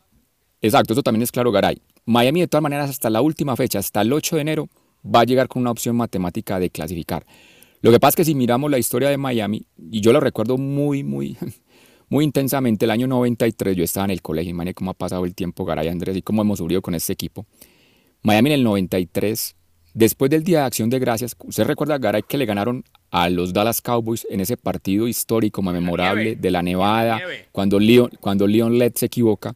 Exacto, 0.62 0.94
eso 0.94 1.04
también 1.04 1.24
es 1.24 1.32
claro, 1.32 1.52
Garay. 1.52 1.82
Miami 2.06 2.42
de 2.42 2.48
todas 2.48 2.62
maneras 2.62 2.90
hasta 2.90 3.10
la 3.10 3.22
última 3.22 3.56
fecha, 3.56 3.80
hasta 3.80 4.02
el 4.02 4.14
8 4.14 4.36
de 4.36 4.42
enero, 4.42 4.70
va 5.04 5.22
a 5.22 5.24
llegar 5.24 5.48
con 5.48 5.62
una 5.62 5.72
opción 5.72 5.96
matemática 5.96 6.60
de 6.60 6.70
clasificar. 6.70 7.26
Lo 7.82 7.92
que 7.92 8.00
pasa 8.00 8.10
es 8.10 8.16
que 8.18 8.26
si 8.26 8.36
miramos 8.36 8.70
la 8.70 8.78
historia 8.78 9.10
de 9.10 9.18
Miami, 9.18 9.66
y 9.92 10.02
yo 10.02 10.14
lo 10.14 10.20
recuerdo 10.20 10.58
muy, 10.58 11.04
muy, 11.04 11.36
muy 12.10 12.24
intensamente, 12.26 12.86
el 12.86 12.92
año 12.92 13.08
93 13.08 13.76
yo 13.76 13.84
estaba 13.84 14.06
en 14.06 14.12
el 14.12 14.22
colegio, 14.22 14.52
imagínate 14.52 14.76
cómo 14.76 14.92
ha 14.92 14.96
pasado 14.96 15.26
el 15.26 15.34
tiempo, 15.34 15.66
Garay 15.66 15.88
Andrés, 15.88 16.16
y 16.16 16.22
cómo 16.22 16.44
hemos 16.44 16.60
subido 16.60 16.82
con 16.82 16.94
este 16.94 17.14
equipo. 17.14 17.48
Miami 18.22 18.50
en 18.50 18.54
el 18.54 18.64
93, 18.64 19.56
después 19.96 20.30
del 20.30 20.44
Día 20.44 20.60
de 20.60 20.66
Acción 20.66 20.92
de 20.92 21.00
Gracias, 21.00 21.36
usted 21.44 21.64
recuerda, 21.64 21.98
Garay, 21.98 22.22
que 22.22 22.38
le 22.38 22.46
ganaron 22.46 22.84
a 23.10 23.32
los 23.32 23.52
Dallas 23.52 23.82
Cowboys 23.82 24.28
en 24.30 24.42
ese 24.42 24.58
partido 24.58 25.08
histórico, 25.08 25.64
memorable 25.64 26.36
de 26.36 26.52
la 26.52 26.62
Nevada, 26.62 27.20
cuando 27.52 27.80
Leon, 27.80 28.12
cuando 28.20 28.46
Leon 28.46 28.78
Led 28.78 28.94
se 28.94 29.08
equivoca. 29.08 29.56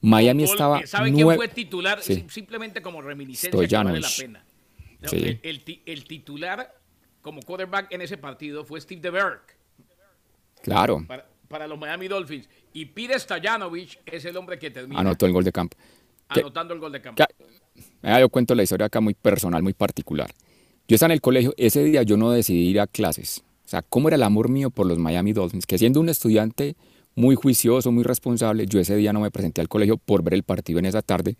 Miami 0.00 0.44
Gol, 0.44 0.52
estaba 0.52 0.80
eh, 0.80 0.86
¿Sabe 0.86 1.12
quién 1.12 1.26
fue 1.34 1.48
titular? 1.48 2.00
Sí. 2.02 2.24
Simplemente 2.28 2.80
como 2.82 3.02
reminiscencia 3.02 3.50
que 3.68 3.76
vale 3.76 4.00
la 4.00 4.08
pena. 4.16 4.44
No, 5.00 5.08
Sí. 5.08 5.16
el, 5.16 5.40
el 5.42 5.64
ti- 5.64 5.82
el 5.86 6.04
titular 6.04 6.74
como 7.22 7.40
quarterback 7.42 7.92
en 7.92 8.02
ese 8.02 8.16
partido 8.16 8.64
fue 8.64 8.80
Steve 8.80 9.00
DeBerg 9.00 9.40
Claro, 10.62 11.04
para, 11.06 11.26
para 11.48 11.66
los 11.66 11.78
Miami 11.78 12.08
Dolphins. 12.08 12.48
Y 12.72 12.86
Peter 12.86 13.18
Stoyanovich 13.18 13.98
es 14.06 14.24
el 14.24 14.36
hombre 14.36 14.58
que 14.58 14.70
termina 14.70 15.00
anotó 15.00 15.26
el 15.26 15.32
gol 15.32 15.44
de 15.44 15.52
campo. 15.52 15.76
Que- 16.32 16.40
anotando 16.40 16.74
el 16.74 16.80
gol 16.80 16.92
de 16.92 17.00
campo. 17.00 17.24
que- 17.24 18.20
yo 18.20 18.28
cuento 18.28 18.54
la 18.54 18.62
historia 18.62 18.86
acá 18.86 19.00
muy 19.00 19.14
personal, 19.14 19.62
muy 19.62 19.72
particular. 19.72 20.30
Yo 20.88 20.94
estaba 20.94 21.12
en 21.12 21.16
el 21.16 21.20
colegio, 21.20 21.54
ese 21.56 21.84
día 21.84 22.02
yo 22.02 22.16
no 22.16 22.30
decidí 22.30 22.68
ir 22.68 22.80
a 22.80 22.86
clases. 22.86 23.44
O 23.64 23.68
sea, 23.68 23.82
cómo 23.82 24.08
era 24.08 24.16
el 24.16 24.22
amor 24.22 24.48
mío 24.48 24.70
por 24.70 24.86
los 24.86 24.98
Miami 24.98 25.32
Dolphins, 25.32 25.66
que 25.66 25.76
siendo 25.78 26.00
un 26.00 26.08
estudiante 26.08 26.76
muy 27.18 27.34
juicioso, 27.34 27.90
muy 27.90 28.04
responsable, 28.04 28.66
yo 28.66 28.78
ese 28.78 28.94
día 28.96 29.12
no 29.12 29.20
me 29.20 29.30
presenté 29.32 29.60
al 29.60 29.68
colegio 29.68 29.96
por 29.96 30.22
ver 30.22 30.34
el 30.34 30.44
partido 30.44 30.78
en 30.78 30.86
esa 30.86 31.02
tarde, 31.02 31.36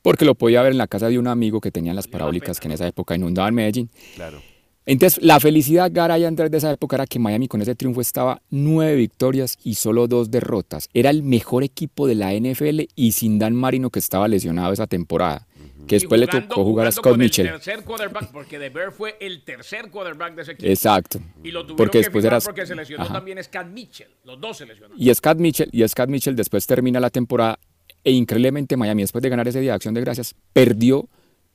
porque 0.00 0.24
lo 0.24 0.34
podía 0.34 0.62
ver 0.62 0.72
en 0.72 0.78
la 0.78 0.86
casa 0.86 1.08
de 1.08 1.18
un 1.18 1.28
amigo 1.28 1.60
que 1.60 1.70
tenía 1.70 1.92
las 1.92 2.08
parabólicas 2.08 2.58
que 2.58 2.68
en 2.68 2.72
esa 2.72 2.86
época 2.86 3.14
inundaban 3.14 3.54
Medellín. 3.54 3.90
Claro. 4.14 4.40
Entonces, 4.84 5.22
la 5.22 5.38
felicidad, 5.38 5.90
Gara 5.92 6.18
y 6.18 6.24
Andrés, 6.24 6.50
de 6.50 6.58
esa 6.58 6.72
época 6.72 6.96
era 6.96 7.06
que 7.06 7.18
Miami 7.18 7.46
con 7.46 7.60
ese 7.62 7.74
triunfo 7.76 8.00
estaba 8.00 8.40
nueve 8.50 8.96
victorias 8.96 9.58
y 9.62 9.74
solo 9.74 10.08
dos 10.08 10.30
derrotas. 10.30 10.88
Era 10.92 11.10
el 11.10 11.22
mejor 11.22 11.62
equipo 11.62 12.08
de 12.08 12.16
la 12.16 12.32
NFL 12.32 12.80
y 12.96 13.12
sin 13.12 13.38
Dan 13.38 13.54
Marino, 13.54 13.90
que 13.90 14.00
estaba 14.00 14.26
lesionado 14.26 14.72
esa 14.72 14.88
temporada. 14.88 15.46
Que 15.86 15.96
después 15.96 16.20
le 16.20 16.26
tocó 16.26 16.64
jugar 16.64 16.86
a 16.86 16.92
Scott 16.92 17.16
Mitchell. 17.18 17.46
El 17.46 17.52
tercer 17.54 17.82
quarterback, 17.84 18.30
porque 18.30 18.58
DeBerg 18.58 18.92
fue 18.92 19.16
el 19.20 19.42
tercer 19.42 19.90
quarterback 19.90 20.34
de 20.36 20.42
ese 20.42 20.52
equipo. 20.52 20.68
Exacto. 20.68 21.20
Y 21.42 21.50
lo 21.50 21.62
tuvieron 21.62 21.76
Porque 21.76 21.98
que 21.98 22.04
después 22.04 22.24
era. 22.24 22.40
porque 22.40 22.66
se 22.66 22.74
lesionó 22.74 23.02
Ajá. 23.04 23.14
también 23.14 23.42
Scott 23.42 23.66
Mitchell. 23.66 24.08
Los 24.24 24.40
dos 24.40 24.56
se 24.58 24.66
lesionaron. 24.66 24.96
Y 25.00 25.12
Scott 25.14 25.38
Mitchell, 25.38 25.68
y 25.72 25.86
Scott 25.88 26.08
Mitchell 26.08 26.36
después 26.36 26.66
termina 26.66 27.00
la 27.00 27.10
temporada 27.10 27.58
e 28.04 28.12
increíblemente 28.12 28.76
Miami, 28.76 29.02
después 29.02 29.22
de 29.22 29.28
ganar 29.28 29.46
ese 29.48 29.60
día 29.60 29.72
de 29.72 29.76
acción 29.76 29.94
de 29.94 30.00
gracias, 30.00 30.34
perdió 30.52 31.08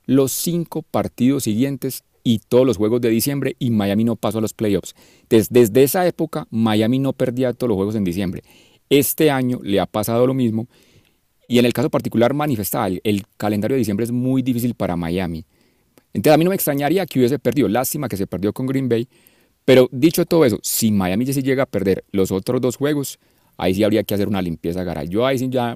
los 0.05 0.31
cinco 0.31 0.81
partidos 0.84 1.43
siguientes 1.43 2.03
y 2.24 2.39
todos 2.39 2.65
los 2.65 2.77
juegos 2.77 3.00
de 3.01 3.10
diciembre 3.10 3.55
y 3.60 3.69
Miami 3.72 4.03
no 4.03 4.15
pasó 4.17 4.39
a 4.39 4.41
los 4.41 4.53
playoffs. 4.53 4.93
Des- 5.29 5.50
desde 5.50 5.84
esa 5.84 6.05
época, 6.05 6.48
Miami 6.50 7.00
no 7.00 7.13
perdía 7.13 7.53
todos 7.53 7.69
los 7.69 7.75
juegos 7.77 7.96
en 7.96 8.03
diciembre. 8.03 8.43
Este 8.89 9.31
año 9.31 9.60
le 9.63 9.79
ha 9.79 9.86
pasado 9.86 10.27
lo 10.27 10.34
mismo 10.34 10.67
y 11.48 11.60
en 11.60 11.66
el 11.66 11.74
caso 11.74 11.89
particular 11.89 12.34
manifestaba, 12.34 12.89
el, 13.04 13.24
calendario 13.38 13.75
de 13.75 13.80
diciembre 13.80 14.04
es 14.04 14.12
muy 14.12 14.42
difícil 14.42 14.75
para 14.75 14.96
Miami. 14.96 15.46
Entonces 16.13 16.34
a 16.34 16.38
mí 16.38 16.44
no 16.44 16.50
me 16.50 16.56
extrañaría 16.56 17.06
que 17.06 17.20
hubiese 17.20 17.39
perdido, 17.39 17.68
lástima 17.68 18.10
que 18.10 18.18
se 18.18 18.27
perdió 18.27 18.51
con 18.54 18.66
Green 18.66 18.89
Bay, 18.89 19.08
pero 19.63 19.88
dicho 19.92 20.25
todo 20.25 20.46
eso, 20.46 20.60
si 20.62 20.92
Miami 20.92 21.25
ya 21.25 21.34
sí 21.34 21.42
llega 21.42 21.63
a 21.63 21.66
perder 21.66 22.04
los 22.12 22.32
otros 22.32 22.60
dos 22.62 22.75
juegos, 22.75 23.20
ahí 23.58 23.74
sí 23.74 23.84
habría 23.84 24.04
que 24.04 24.13
hacer 24.13 24.27
una 24.27 24.42
limpieza, 24.42 24.84
Garay. 24.84 25.08
Yo 25.08 25.25
ahí 25.25 25.38
sí 25.38 25.48
ya 25.50 25.75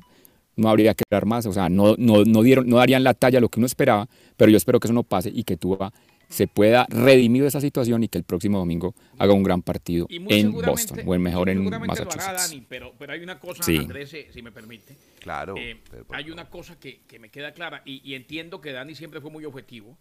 no 0.56 0.70
habría 0.70 0.94
que 0.94 1.04
dar 1.10 1.26
más, 1.26 1.46
o 1.46 1.54
sea, 1.54 1.70
no, 1.70 1.96
no, 1.98 2.24
no, 2.26 2.44
dieron, 2.44 2.68
no 2.68 2.78
darían 2.78 3.04
la 3.04 3.14
talla 3.14 3.40
lo 3.40 3.50
que 3.50 3.60
uno 3.60 3.68
esperaba, 3.68 4.08
pero 4.38 4.52
yo 4.52 4.58
espero 4.58 4.80
que 4.80 4.88
eso 4.88 4.94
no 4.94 5.04
pase 5.04 5.32
y 5.34 5.44
que 5.44 5.58
Tua 5.58 5.94
se 6.32 6.48
pueda 6.48 6.86
redimir 6.90 7.42
de 7.44 7.50
esa 7.50 7.62
situación 7.62 8.04
y 8.04 8.08
que 8.08 8.18
el 8.18 8.24
próximo 8.24 8.58
domingo 8.58 8.96
haga 9.20 9.34
un 9.34 9.44
gran 9.44 9.62
partido 9.62 10.08
en 10.10 10.28
seguramente- 10.30 10.70
Boston, 10.72 11.00
o 11.06 11.16
en 11.16 11.22
mejor 11.22 11.50
en 11.50 11.58
seguramente 11.58 12.04
lo 12.04 12.10
hará, 12.12 12.16
Massachusetts. 12.16 12.50
Dani, 12.52 12.66
pero, 12.68 12.94
pero 12.98 13.14
hay 13.14 13.22
una 13.22 13.40
cosa, 13.40 13.64
Sí. 13.64 13.78
Andrés, 13.78 14.14
eh, 14.14 14.28
si 14.32 14.42
me 14.42 14.52
permite. 14.52 14.96
Claro. 15.20 15.56
Eh, 15.58 15.82
hay 16.10 16.32
una 16.32 16.50
cosa 16.50 16.80
que, 16.80 17.02
que 17.02 17.20
me 17.20 17.30
queda 17.30 17.52
clara 17.54 17.82
y, 17.86 18.02
y 18.10 18.16
entiendo 18.16 18.62
que 18.62 18.72
Dani 18.72 18.96
siempre 18.96 19.22
fue 19.22 19.30
muy 19.30 19.46
objetivo 19.46 19.98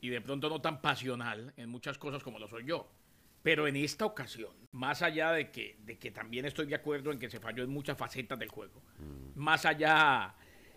y 0.00 0.08
de 0.08 0.20
pronto 0.20 0.48
no 0.48 0.60
tan 0.60 0.80
pasional 0.80 1.52
en 1.56 1.68
muchas 1.68 1.98
cosas 1.98 2.22
como 2.22 2.38
lo 2.38 2.48
soy 2.48 2.64
yo. 2.64 2.88
Pero 3.42 3.66
en 3.66 3.76
esta 3.76 4.04
ocasión, 4.04 4.50
más 4.72 5.00
allá 5.02 5.32
de 5.32 5.50
que, 5.50 5.76
de 5.86 5.98
que 5.98 6.10
también 6.10 6.44
estoy 6.44 6.66
de 6.66 6.74
acuerdo 6.74 7.10
en 7.12 7.18
que 7.18 7.30
se 7.30 7.40
falló 7.40 7.62
en 7.64 7.70
muchas 7.70 7.96
facetas 7.96 8.38
del 8.38 8.48
juego, 8.50 8.82
más 9.34 9.64
allá 9.64 10.34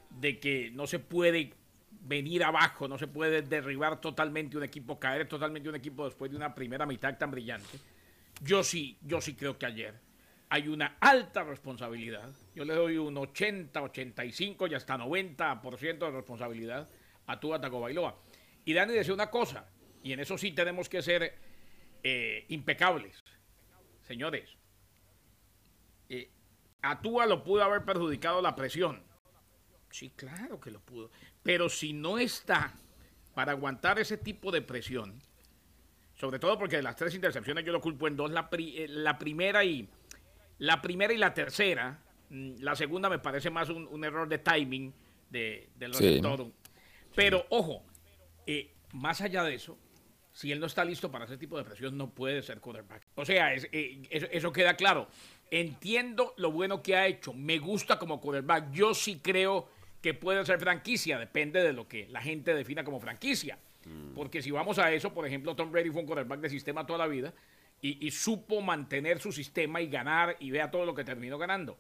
de 0.10 0.40
que 0.40 0.72
no 0.72 0.88
se 0.88 1.00
puede 1.00 1.54
venir 2.04 2.44
abajo, 2.44 2.88
no 2.88 2.98
se 2.98 3.08
puede 3.08 3.42
derribar 3.42 4.00
totalmente 4.00 4.58
un 4.58 4.64
equipo, 4.64 5.00
caer 5.00 5.28
totalmente 5.28 5.70
un 5.70 5.76
equipo 5.76 6.06
después 6.06 6.30
de 6.30 6.38
una 6.38 6.54
primera 6.54 6.86
mitad 6.86 7.18
tan 7.18 7.32
brillante, 7.32 7.80
yo 8.42 8.64
sí, 8.64 8.98
yo 9.02 9.22
sí 9.22 9.36
creo 9.36 9.58
que 9.58 9.66
ayer 9.66 9.96
hay 10.50 10.68
una 10.68 10.98
alta 11.00 11.44
responsabilidad. 11.44 12.30
Yo 12.54 12.64
le 12.64 12.76
doy 12.76 12.98
un 12.98 13.18
80, 13.18 13.82
85 13.82 14.68
y 14.68 14.76
hasta 14.76 14.98
90% 15.00 15.98
de 15.98 16.12
responsabilidad 16.12 16.88
a 17.26 17.40
Tua 17.40 17.60
Tagovailoa. 17.60 18.20
Y 18.64 18.74
Dani 18.74 18.94
decía 18.94 19.16
una 19.16 19.32
cosa, 19.32 19.66
y 20.04 20.14
en 20.14 20.20
eso 20.20 20.38
sí 20.38 20.52
tenemos 20.52 20.90
que 20.90 21.02
ser 21.02 21.40
eh, 22.04 22.46
impecables. 22.50 23.24
Señores, 24.04 24.56
eh, 26.10 26.30
a 26.84 27.02
Tua 27.02 27.26
lo 27.26 27.44
pudo 27.44 27.64
haber 27.64 27.84
perjudicado 27.84 28.40
la 28.40 28.56
presión. 28.56 29.02
Sí, 29.90 30.12
claro 30.12 30.60
que 30.60 30.70
lo 30.70 30.82
pudo. 30.82 31.10
Pero 31.44 31.70
si 31.70 31.94
no 31.94 32.18
está 32.18 32.74
para 33.34 33.52
aguantar 33.52 34.00
ese 34.00 34.18
tipo 34.18 34.52
de 34.52 34.62
presión, 34.62 35.20
sobre 36.16 36.40
todo 36.40 36.58
porque 36.58 36.78
de 36.78 36.84
las 36.84 36.96
tres 36.96 37.14
intercepciones 37.16 37.66
yo 37.66 37.72
lo 37.72 37.82
culpo 37.82 38.08
en 38.08 38.16
dos, 38.16 38.32
la, 38.32 38.50
pri- 38.50 38.78
eh, 38.84 38.88
la 38.88 39.18
primera 39.18 39.64
y 39.64 39.88
la 40.60 40.82
primera 40.82 41.12
y 41.14 41.18
la 41.18 41.34
tercera, 41.34 42.00
mm, 42.30 42.56
la 42.60 42.76
segunda 42.76 43.10
me 43.10 43.20
parece 43.20 43.50
más 43.50 43.70
un, 43.70 43.88
un 43.88 44.04
error 44.06 44.28
de 44.30 44.38
timing 44.38 44.94
de, 45.30 45.70
del 45.76 45.94
Sí. 45.96 46.04
receptor. 46.06 46.48
Pero 47.16 47.46
ojo, 47.50 47.84
eh, 48.48 48.72
más 48.94 49.20
allá 49.22 49.44
de 49.44 49.56
eso, 49.56 49.78
si 50.32 50.52
él 50.52 50.60
no 50.60 50.68
está 50.68 50.86
listo 50.86 51.12
para 51.12 51.26
ese 51.26 51.38
tipo 51.38 51.58
de 51.58 51.64
presión, 51.64 51.98
no 51.98 52.10
puede 52.10 52.42
ser 52.42 52.60
quarterback. 52.62 53.04
O 53.16 53.26
sea, 53.26 53.54
es- 53.54 53.68
eh, 53.72 54.02
eso, 54.10 54.28
eso 54.32 54.52
queda 54.54 54.76
claro. 54.76 55.08
Entiendo 55.52 56.34
lo 56.38 56.52
bueno 56.52 56.82
que 56.82 56.96
ha 56.96 57.06
hecho. 57.08 57.34
Me 57.34 57.60
gusta 57.60 58.00
como 58.00 58.22
quarterback. 58.22 58.72
Yo 58.72 58.94
sí 58.94 59.20
creo 59.22 59.70
que 60.04 60.14
puede 60.14 60.46
ser 60.46 60.60
franquicia. 60.60 61.18
Depende 61.18 61.64
de 61.64 61.72
lo 61.72 61.88
que 61.88 62.08
la 62.10 62.22
gente 62.22 62.54
defina 62.54 62.84
como 62.84 63.00
franquicia. 63.00 63.58
Porque 64.14 64.42
si 64.42 64.52
vamos 64.52 64.78
a 64.80 64.92
eso, 64.92 65.14
por 65.14 65.26
ejemplo, 65.26 65.56
Tom 65.56 65.72
Brady 65.72 65.90
fue 65.90 66.02
un 66.02 66.08
quarterback 66.08 66.40
de 66.42 66.50
sistema 66.50 66.86
toda 66.86 67.00
la 67.00 67.08
vida 67.08 67.34
y, 67.82 68.06
y 68.06 68.12
supo 68.12 68.62
mantener 68.62 69.20
su 69.20 69.32
sistema 69.32 69.82
y 69.82 69.88
ganar 69.88 70.38
y 70.40 70.52
vea 70.52 70.70
todo 70.72 70.86
lo 70.86 70.94
que 70.94 71.04
terminó 71.04 71.38
ganando. 71.38 71.78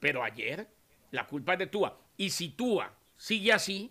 Pero 0.00 0.22
ayer 0.22 0.66
la 1.10 1.26
culpa 1.26 1.54
es 1.54 1.58
de 1.58 1.66
Tua. 1.66 1.98
Y 2.16 2.30
si 2.30 2.50
Tua 2.50 2.94
sigue 3.16 3.52
así, 3.52 3.90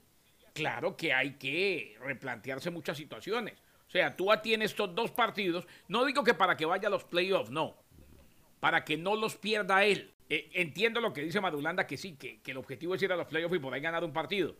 claro 0.54 0.96
que 0.96 1.14
hay 1.14 1.34
que 1.34 1.98
replantearse 2.02 2.70
muchas 2.70 2.98
situaciones. 2.98 3.56
O 3.88 3.92
sea, 3.92 4.16
Tua 4.16 4.42
tiene 4.42 4.66
estos 4.66 4.94
dos 4.94 5.12
partidos. 5.12 5.68
No 5.88 6.06
digo 6.06 6.24
que 6.24 6.34
para 6.34 6.56
que 6.56 6.66
vaya 6.66 6.88
a 6.88 6.92
los 6.92 7.04
playoffs, 7.04 7.50
no. 7.50 7.76
Para 8.60 8.86
que 8.86 8.98
no 8.98 9.16
los 9.16 9.36
pierda 9.38 9.86
él. 9.86 10.12
Eh, 10.34 10.50
entiendo 10.54 11.02
lo 11.02 11.12
que 11.12 11.24
dice 11.24 11.42
Madulanda, 11.42 11.86
que 11.86 11.98
sí, 11.98 12.16
que, 12.16 12.40
el 12.46 12.56
objetivo 12.56 12.96
es 12.96 13.04
ir 13.04 13.12
a 13.12 13.18
los 13.18 13.28
playoffs 13.28 13.54
y 13.54 13.60
por 13.60 13.74
ahí 13.74 13.82
ganar 13.82 14.02
un 14.06 14.14
partido. 14.14 14.56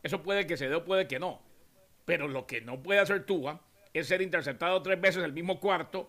Eso 0.00 0.22
puede 0.22 0.46
que 0.46 0.56
se 0.56 0.68
dé 0.68 0.76
o 0.76 0.84
puede 0.84 1.08
que 1.08 1.18
no. 1.18 1.42
Pero 2.04 2.28
lo 2.28 2.46
que 2.46 2.60
no 2.60 2.80
puede 2.80 3.00
hacer 3.00 3.26
Tua 3.26 3.60
es 3.92 4.06
ser 4.06 4.22
interceptado 4.22 4.80
tres 4.82 5.00
veces 5.00 5.24
el 5.24 5.32
mismo 5.32 5.58
cuarto 5.58 6.08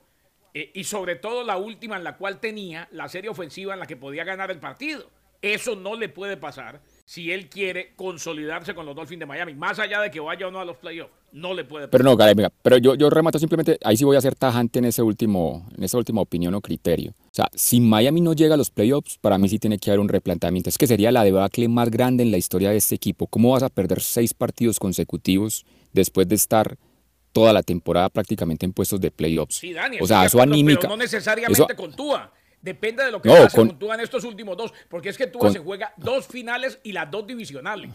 eh, 0.53 0.69
y 0.71 0.83
sobre 0.83 1.15
todo 1.15 1.43
la 1.43 1.57
última 1.57 1.97
en 1.97 2.03
la 2.03 2.15
cual 2.15 2.39
tenía 2.39 2.88
la 2.91 3.09
serie 3.09 3.31
ofensiva 3.31 3.74
en 3.74 3.79
la 3.79 3.88
que 3.88 3.97
podía 3.97 4.24
ganar 4.24 4.51
el 4.51 4.59
partido. 4.59 5.09
Eso 5.41 5.75
no 5.75 5.95
le 5.95 6.09
puede 6.09 6.38
pasar 6.38 6.83
si 7.05 7.31
él 7.31 7.50
quiere 7.50 7.95
consolidarse 7.95 8.75
con 8.75 8.86
los 8.86 8.95
Dolphins 8.95 9.21
de 9.21 9.25
Miami. 9.25 9.55
Más 9.55 9.79
allá 9.79 10.00
de 10.00 10.12
que 10.12 10.19
vaya 10.19 10.47
o 10.47 10.51
no 10.51 10.59
a 10.59 10.65
los 10.65 10.77
playoffs, 10.77 11.16
no 11.31 11.53
le 11.53 11.63
puede 11.65 11.88
pasar. 11.88 11.91
Pero 11.91 12.03
no, 12.03 12.15
Garay, 12.17 12.36
mira, 12.36 12.51
pero 12.62 12.77
yo, 12.77 12.96
yo 12.96 13.10
remato 13.10 13.38
simplemente, 13.39 13.77
ahí 13.84 13.98
sí 13.98 14.03
voy 14.03 14.15
a 14.17 14.22
ser 14.22 14.36
tajante 14.36 14.79
en 14.79 14.86
ese 14.86 15.01
último, 15.01 15.67
en 15.77 15.84
esa 15.84 15.98
última 15.98 16.22
opinión 16.22 16.53
o 16.55 16.62
criterio. 16.62 17.12
O 17.12 17.34
sea, 17.34 17.50
si 17.53 17.79
Miami 17.79 18.22
no 18.22 18.34
llega 18.34 18.55
a 18.55 18.57
los 18.57 18.69
playoffs, 18.69 19.17
para 19.19 19.38
mí 19.38 19.48
sí 19.50 19.60
tiene 19.60 19.77
que 19.77 19.89
haber 19.91 20.00
un 20.00 20.10
replanteamiento. 20.10 20.69
Es 20.69 20.77
que 20.77 20.88
sería 20.88 21.12
la 21.12 21.24
debacle 21.24 21.67
más 21.67 21.91
grande 21.91 22.24
en 22.24 22.31
la 22.31 22.38
historia 22.38 22.69
de 22.72 22.77
este 22.77 22.96
equipo. 22.96 23.27
¿Cómo 23.27 23.51
vas 23.51 23.63
a 23.63 23.69
perder 23.69 24.01
seis 24.01 24.34
partidos 24.34 24.79
consecutivos 24.79 25.65
después 25.93 26.27
de 26.27 26.36
estar 26.36 26.77
toda 27.34 27.53
la 27.53 27.62
temporada 27.62 28.10
prácticamente 28.10 28.65
en 28.65 28.74
puestos 28.74 29.00
de 29.00 29.12
playoffs? 29.12 29.55
Sí, 29.57 29.74
Dani, 29.74 29.98
o 30.01 30.07
sea, 30.07 30.25
eso 30.25 30.38
acuerdo, 30.39 30.53
anímica. 30.53 30.79
Pero 30.81 30.89
no 30.91 30.98
necesariamente 30.98 31.62
eso- 31.62 31.75
con 31.75 31.93
Tua. 31.96 32.31
Depende 32.60 33.03
de 33.05 33.12
lo 33.12 33.22
que 33.22 33.29
No, 33.29 33.36
pase 33.36 33.55
con, 33.55 33.67
con- 33.69 33.79
Tua 33.79 33.93
en 33.96 34.01
estos 34.01 34.24
últimos 34.24 34.57
dos. 34.57 34.74
Porque 34.89 35.10
es 35.10 35.17
que 35.17 35.27
Tua 35.27 35.41
con- 35.41 35.53
se 35.53 35.60
juega 35.60 35.93
dos 35.98 36.25
finales 36.25 36.79
y 36.84 36.91
las 36.91 37.10
dos 37.12 37.27
divisionales. 37.27 37.91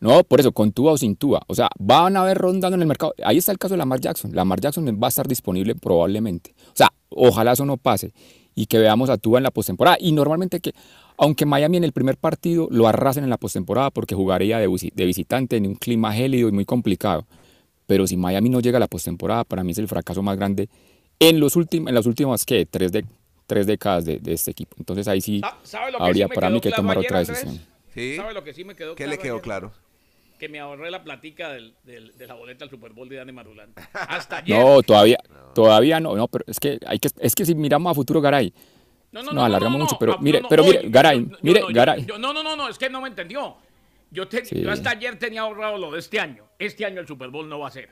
No, 0.00 0.22
por 0.24 0.40
eso, 0.40 0.52
con 0.52 0.72
Tua 0.72 0.92
o 0.92 0.98
sin 0.98 1.16
Tua. 1.16 1.42
O 1.46 1.54
sea, 1.54 1.68
van 1.78 2.16
a 2.16 2.20
haber 2.22 2.36
rondando 2.38 2.74
en 2.74 2.82
el 2.82 2.88
mercado. 2.88 3.14
Ahí 3.24 3.38
está 3.38 3.52
el 3.52 3.58
caso 3.58 3.74
de 3.74 3.78
Lamar 3.78 4.00
Jackson. 4.00 4.34
Lamar 4.34 4.60
Jackson 4.60 4.86
va 5.02 5.06
a 5.06 5.08
estar 5.08 5.26
disponible 5.26 5.74
probablemente. 5.74 6.54
O 6.68 6.72
sea, 6.76 6.92
ojalá 7.08 7.52
eso 7.52 7.64
no 7.64 7.76
pase 7.78 8.12
y 8.54 8.66
que 8.66 8.78
veamos 8.78 9.08
a 9.10 9.16
Tua 9.18 9.38
en 9.38 9.44
la 9.44 9.50
postemporada. 9.50 9.96
Y 9.98 10.12
normalmente 10.12 10.60
que, 10.60 10.72
aunque 11.16 11.46
Miami 11.46 11.78
en 11.78 11.84
el 11.84 11.92
primer 11.92 12.16
partido 12.18 12.68
lo 12.70 12.86
arrasen 12.86 13.24
en 13.24 13.30
la 13.30 13.38
postemporada 13.38 13.90
porque 13.90 14.14
jugaría 14.14 14.58
de, 14.58 14.68
visi- 14.68 14.92
de 14.94 15.04
visitante 15.06 15.56
en 15.56 15.66
un 15.66 15.74
clima 15.76 16.12
gélido 16.12 16.48
y 16.48 16.52
muy 16.52 16.64
complicado. 16.66 17.24
Pero 17.86 18.06
si 18.06 18.16
Miami 18.16 18.50
no 18.50 18.60
llega 18.60 18.76
a 18.76 18.80
la 18.80 18.86
postemporada, 18.88 19.44
para 19.44 19.64
mí 19.64 19.72
es 19.72 19.78
el 19.78 19.88
fracaso 19.88 20.22
más 20.22 20.36
grande 20.36 20.68
en, 21.18 21.40
los 21.40 21.56
últimos, 21.56 21.88
en 21.88 21.94
las 21.94 22.06
últimas, 22.06 22.44
¿qué? 22.44 22.66
Tres, 22.66 22.92
de, 22.92 23.04
tres 23.46 23.66
décadas 23.66 24.04
de, 24.04 24.18
de 24.18 24.32
este 24.34 24.50
equipo. 24.50 24.74
Entonces 24.78 25.08
ahí 25.08 25.20
sí 25.20 25.40
Sa- 25.40 25.56
¿Sabe 25.62 25.92
lo 25.92 25.98
que 25.98 26.04
habría 26.04 26.28
para 26.28 26.50
mí 26.50 26.60
que 26.60 26.70
tomar 26.70 26.98
otra 26.98 27.18
decisión. 27.20 27.73
Sí. 27.94 28.16
¿Sabe 28.16 28.34
lo 28.34 28.42
que 28.44 28.52
sí 28.52 28.64
me 28.64 28.74
quedó 28.74 28.94
¿Qué 28.94 29.04
claro? 29.04 29.10
le 29.16 29.18
quedó 29.22 29.34
ayer? 29.34 29.42
claro? 29.42 29.72
que 30.38 30.48
me 30.48 30.58
ahorré 30.58 30.90
la 30.90 31.04
platica 31.04 31.50
del, 31.52 31.74
del- 31.84 32.18
de 32.18 32.26
la 32.26 32.34
boleta 32.34 32.64
al 32.64 32.70
Super 32.70 32.92
Bowl 32.92 33.08
de 33.08 33.16
Dani 33.16 33.30
Marulanda. 33.32 33.88
Hasta 33.94 34.38
ayer. 34.38 34.58
No, 34.58 34.82
todavía, 34.82 35.16
todavía 35.54 36.00
no, 36.00 36.16
no, 36.16 36.26
pero 36.26 36.44
es 36.48 36.58
que 36.58 36.78
hay 36.86 36.98
que, 36.98 37.08
es 37.20 37.34
que 37.36 37.46
si 37.46 37.54
miramos 37.54 37.92
a 37.92 37.94
futuro, 37.94 38.20
Garay, 38.20 38.52
No, 39.12 39.22
nos 39.22 39.36
alargamos 39.44 39.80
mucho, 39.80 39.96
pero 39.98 40.18
mire, 40.18 40.42
pero 40.50 40.64
mire, 40.64 40.82
Garay, 40.90 41.26
mire, 41.40 41.60
no, 41.60 41.68
Garay. 41.72 42.04
no, 42.18 42.18
no, 42.32 42.42
no, 42.42 42.56
no, 42.56 42.68
es 42.68 42.76
que 42.76 42.90
no 42.90 43.00
me 43.00 43.08
entendió. 43.08 43.56
Yo, 44.10 44.26
te- 44.26 44.44
Sí. 44.44 44.60
yo 44.60 44.70
hasta 44.72 44.90
ayer 44.90 45.16
tenía 45.18 45.42
ahorrado 45.42 45.78
lo 45.78 45.92
de 45.92 46.00
este 46.00 46.18
año. 46.18 46.44
Este 46.58 46.84
año 46.84 47.00
el 47.00 47.06
Super 47.06 47.30
Bowl 47.30 47.48
no 47.48 47.60
va 47.60 47.68
a 47.68 47.70
ser 47.70 47.90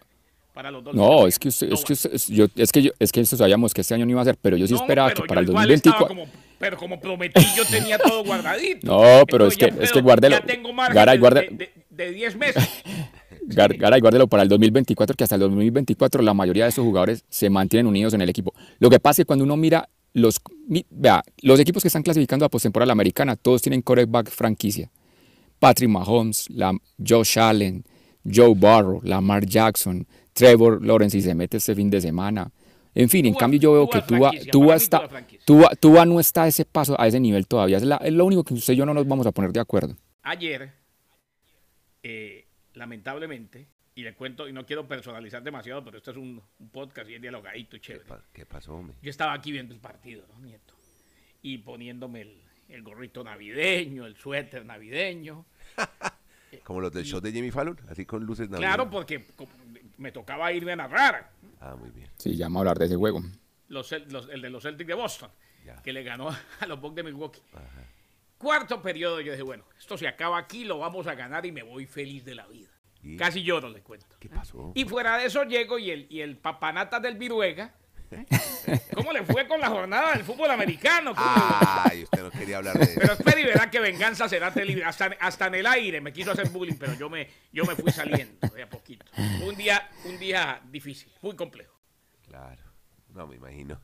para 0.52 0.70
los 0.72 0.82
dos. 0.82 0.94
No, 0.94 1.26
es 1.28 1.38
que 1.38 1.48
usted, 1.48 1.72
es 1.72 1.84
que 1.84 1.92
usted- 1.92 2.12
es- 2.12 2.26
yo, 2.26 2.46
es 2.56 2.72
que 2.72 2.82
yo, 2.82 2.90
es 2.98 3.12
que 3.12 3.20
eso 3.20 3.36
sabíamos 3.36 3.72
que 3.72 3.80
este 3.82 3.94
año 3.94 4.04
no 4.04 4.10
iba 4.10 4.20
a 4.20 4.24
ser, 4.24 4.36
pero 4.42 4.56
yo 4.56 4.66
sí 4.66 4.74
esperaba 4.74 5.12
que 5.14 5.22
para 5.22 5.40
el 5.40 5.46
2024. 5.46 6.08
Como, 6.08 6.26
pero 6.62 6.76
como 6.76 7.00
prometí, 7.00 7.42
yo 7.56 7.64
tenía 7.64 7.98
todo 7.98 8.22
guardadito. 8.22 8.86
No, 8.86 9.26
pero 9.26 9.48
es 9.48 9.56
ya 9.56 9.68
que- 9.68 9.82
es 9.82 9.90
que 9.90 10.00
guárdelo. 10.00 10.36
Ya 10.36 10.44
tengo 10.46 10.72
margen 10.72 10.94
Garay, 10.94 11.16
de- 11.16 11.20
guarde- 11.20 11.48
de, 11.50 11.56
de- 11.56 12.04
de 12.04 12.12
10 12.12 12.36
meses. 12.36 12.62
Gar- 13.48 13.76
Garay, 13.76 14.00
guárdelo 14.00 14.28
para 14.28 14.44
el 14.44 14.48
2024, 14.48 15.16
que 15.16 15.24
hasta 15.24 15.34
el 15.34 15.40
2024 15.40 16.22
la 16.22 16.32
mayoría 16.34 16.62
de 16.62 16.70
esos 16.70 16.84
jugadores 16.84 17.24
se 17.28 17.50
mantienen 17.50 17.88
unidos 17.88 18.14
en 18.14 18.20
el 18.20 18.28
equipo. 18.28 18.54
Lo 18.78 18.88
que 18.90 19.00
pasa 19.00 19.10
es 19.22 19.24
que 19.24 19.26
cuando 19.26 19.44
uno 19.44 19.56
mira 19.56 19.88
los, 20.12 20.40
vea, 20.90 21.24
los 21.42 21.58
equipos 21.58 21.82
que 21.82 21.88
están 21.88 22.04
clasificando 22.04 22.44
a 22.44 22.48
postemporada 22.48 22.86
la 22.86 22.92
americana, 22.92 23.34
todos 23.34 23.60
tienen 23.60 23.82
quarterback 23.82 24.30
franquicia. 24.30 24.88
Patrick 25.58 25.90
Mahomes, 25.90 26.48
la, 26.50 26.72
Josh 27.04 27.40
Allen, 27.40 27.84
Joe 28.24 28.54
Burrow, 28.54 29.00
Lamar 29.02 29.44
Jackson, 29.44 30.06
Trevor 30.32 30.84
Lawrence, 30.86 31.18
y 31.18 31.22
se 31.22 31.34
mete 31.34 31.56
este 31.56 31.74
fin 31.74 31.90
de 31.90 32.00
semana. 32.00 32.52
En 32.94 33.08
fin, 33.08 33.24
en 33.26 33.34
cambio 33.34 33.58
yo 33.60 33.72
veo 33.72 33.86
Tua 33.86 34.00
que 34.02 34.06
Tua, 34.06 34.18
franquicia, 34.30 34.52
Tua 34.52 34.66
para 34.66 34.76
mí 34.76 34.82
está, 34.82 36.04
no 36.06 36.20
está 36.20 36.42
a 36.42 36.48
ese 36.48 36.64
paso, 36.64 37.00
a 37.00 37.06
ese 37.06 37.20
nivel 37.20 37.46
todavía. 37.46 37.78
Es, 37.78 37.84
la- 37.84 37.96
es 37.96 38.12
lo 38.12 38.24
único 38.26 38.44
que 38.44 38.54
usted 38.54 38.74
y 38.74 38.76
yo 38.76 38.84
no 38.86 38.92
nos 38.94 39.06
vamos 39.06 39.26
a 39.26 39.32
poner 39.32 39.52
de 39.52 39.60
acuerdo. 39.60 39.96
Ayer, 40.22 40.72
eh, 42.02 42.46
lamentablemente, 42.74 43.68
y 43.94 44.02
le 44.02 44.14
cuento, 44.14 44.48
y 44.48 44.52
no 44.52 44.64
quiero 44.66 44.86
personalizar 44.88 45.42
demasiado, 45.42 45.84
pero 45.84 45.98
esto 45.98 46.10
es 46.10 46.16
un, 46.16 46.42
un 46.58 46.68
podcast 46.70 47.08
y 47.10 47.14
es 47.14 47.22
dialogadito 47.22 47.76
y 47.76 47.80
¿Qué, 47.80 47.86
chévere. 47.86 48.04
pa- 48.06 48.24
qué 48.32 48.46
pasó, 48.46 48.74
hombre? 48.74 48.96
Yo 49.02 49.10
estaba 49.10 49.32
aquí 49.32 49.52
viendo 49.52 49.74
el 49.74 49.80
partido, 49.80 50.24
¿no, 50.32 50.38
Nieto? 50.40 50.74
Y 51.42 51.58
poniéndome 51.58 52.22
el, 52.22 52.42
el 52.68 52.82
gorrito 52.82 53.22
navideño, 53.24 54.06
el 54.06 54.16
suéter 54.16 54.64
navideño. 54.64 55.44
Como 56.64 56.80
los 56.82 56.92
del 56.92 57.04
show 57.04 57.20
de 57.20 57.32
Jimmy 57.32 57.50
Fallon, 57.50 57.78
así 57.88 58.04
con 58.04 58.24
luces 58.24 58.48
navideñas. 58.50 58.74
Claro, 58.76 58.90
porque 58.90 59.26
me 60.02 60.12
tocaba 60.12 60.52
irme 60.52 60.72
a 60.72 60.76
narrar 60.76 61.30
Ah, 61.60 61.76
muy 61.78 61.90
bien. 61.90 62.10
Sí, 62.18 62.36
ya 62.36 62.46
vamos 62.46 62.58
a 62.58 62.60
hablar 62.60 62.78
de 62.80 62.86
ese 62.86 62.96
juego. 62.96 63.22
los, 63.68 63.90
Cel- 63.90 64.06
los- 64.10 64.28
el 64.28 64.42
de 64.42 64.50
los 64.50 64.62
Celtics 64.64 64.88
de 64.88 64.94
Boston, 64.94 65.30
Ya. 65.64 65.80
que 65.82 65.92
le 65.92 66.02
ganó 66.02 66.28
a 66.60 66.66
los 66.66 66.80
Bucks 66.80 66.96
de 66.96 67.02
Milwaukee. 67.04 67.40
Cuarto 68.36 68.82
periodo, 68.82 69.20
yo 69.20 69.30
dije, 69.32 69.42
bueno, 69.44 69.64
esto 69.78 69.96
se 69.96 70.08
acaba 70.08 70.36
aquí, 70.38 70.64
lo 70.64 70.78
vamos 70.78 71.06
a 71.06 71.14
ganar 71.14 71.46
y 71.46 71.52
me 71.52 71.62
voy 71.62 71.86
feliz 71.86 72.24
de 72.24 72.34
la 72.34 72.46
vida. 72.48 72.68
¿Y? 73.02 73.16
Casi 73.16 73.42
lloro, 73.42 73.68
le 73.68 73.80
cuento. 73.82 74.16
¿Qué 74.18 74.28
pasó? 74.28 74.72
Y 74.74 74.84
fuera 74.84 75.16
de 75.18 75.26
eso 75.26 75.44
llego 75.44 75.78
y 75.78 75.90
el, 75.90 76.06
y 76.10 76.20
el 76.20 76.36
papanata 76.36 76.98
del 77.00 77.16
Viruega. 77.16 77.74
¿Cómo 78.94 79.12
le 79.12 79.22
fue 79.24 79.46
con 79.46 79.60
la 79.60 79.68
jornada 79.68 80.12
del 80.14 80.24
fútbol 80.24 80.50
americano? 80.50 81.14
¿Cómo 81.14 81.26
le- 81.34 81.66
Ay, 81.90 82.02
usted 82.04 82.22
no 82.22 82.30
quería 82.30 82.58
hablar 82.58 82.78
de 82.78 82.86
Pero 82.86 83.04
eso. 83.04 83.12
espera 83.14 83.40
y 83.40 83.44
verá 83.44 83.70
que 83.70 83.80
venganza 83.80 84.28
será 84.28 84.52
terrible. 84.52 84.84
Hasta, 84.84 85.10
hasta 85.20 85.46
en 85.46 85.54
el 85.56 85.66
aire 85.66 86.00
me 86.00 86.12
quiso 86.12 86.30
hacer 86.32 86.48
bullying, 86.50 86.76
pero 86.78 86.94
yo 86.94 87.08
me, 87.10 87.28
yo 87.52 87.64
me 87.64 87.74
fui 87.74 87.90
saliendo 87.92 88.46
de 88.48 88.62
a 88.62 88.68
poquito. 88.68 89.04
Un 89.44 89.56
día, 89.56 89.88
un 90.04 90.18
día 90.18 90.60
difícil, 90.70 91.12
muy 91.22 91.34
complejo. 91.36 91.74
Claro. 92.26 92.62
No, 93.14 93.26
me 93.26 93.36
imagino. 93.36 93.80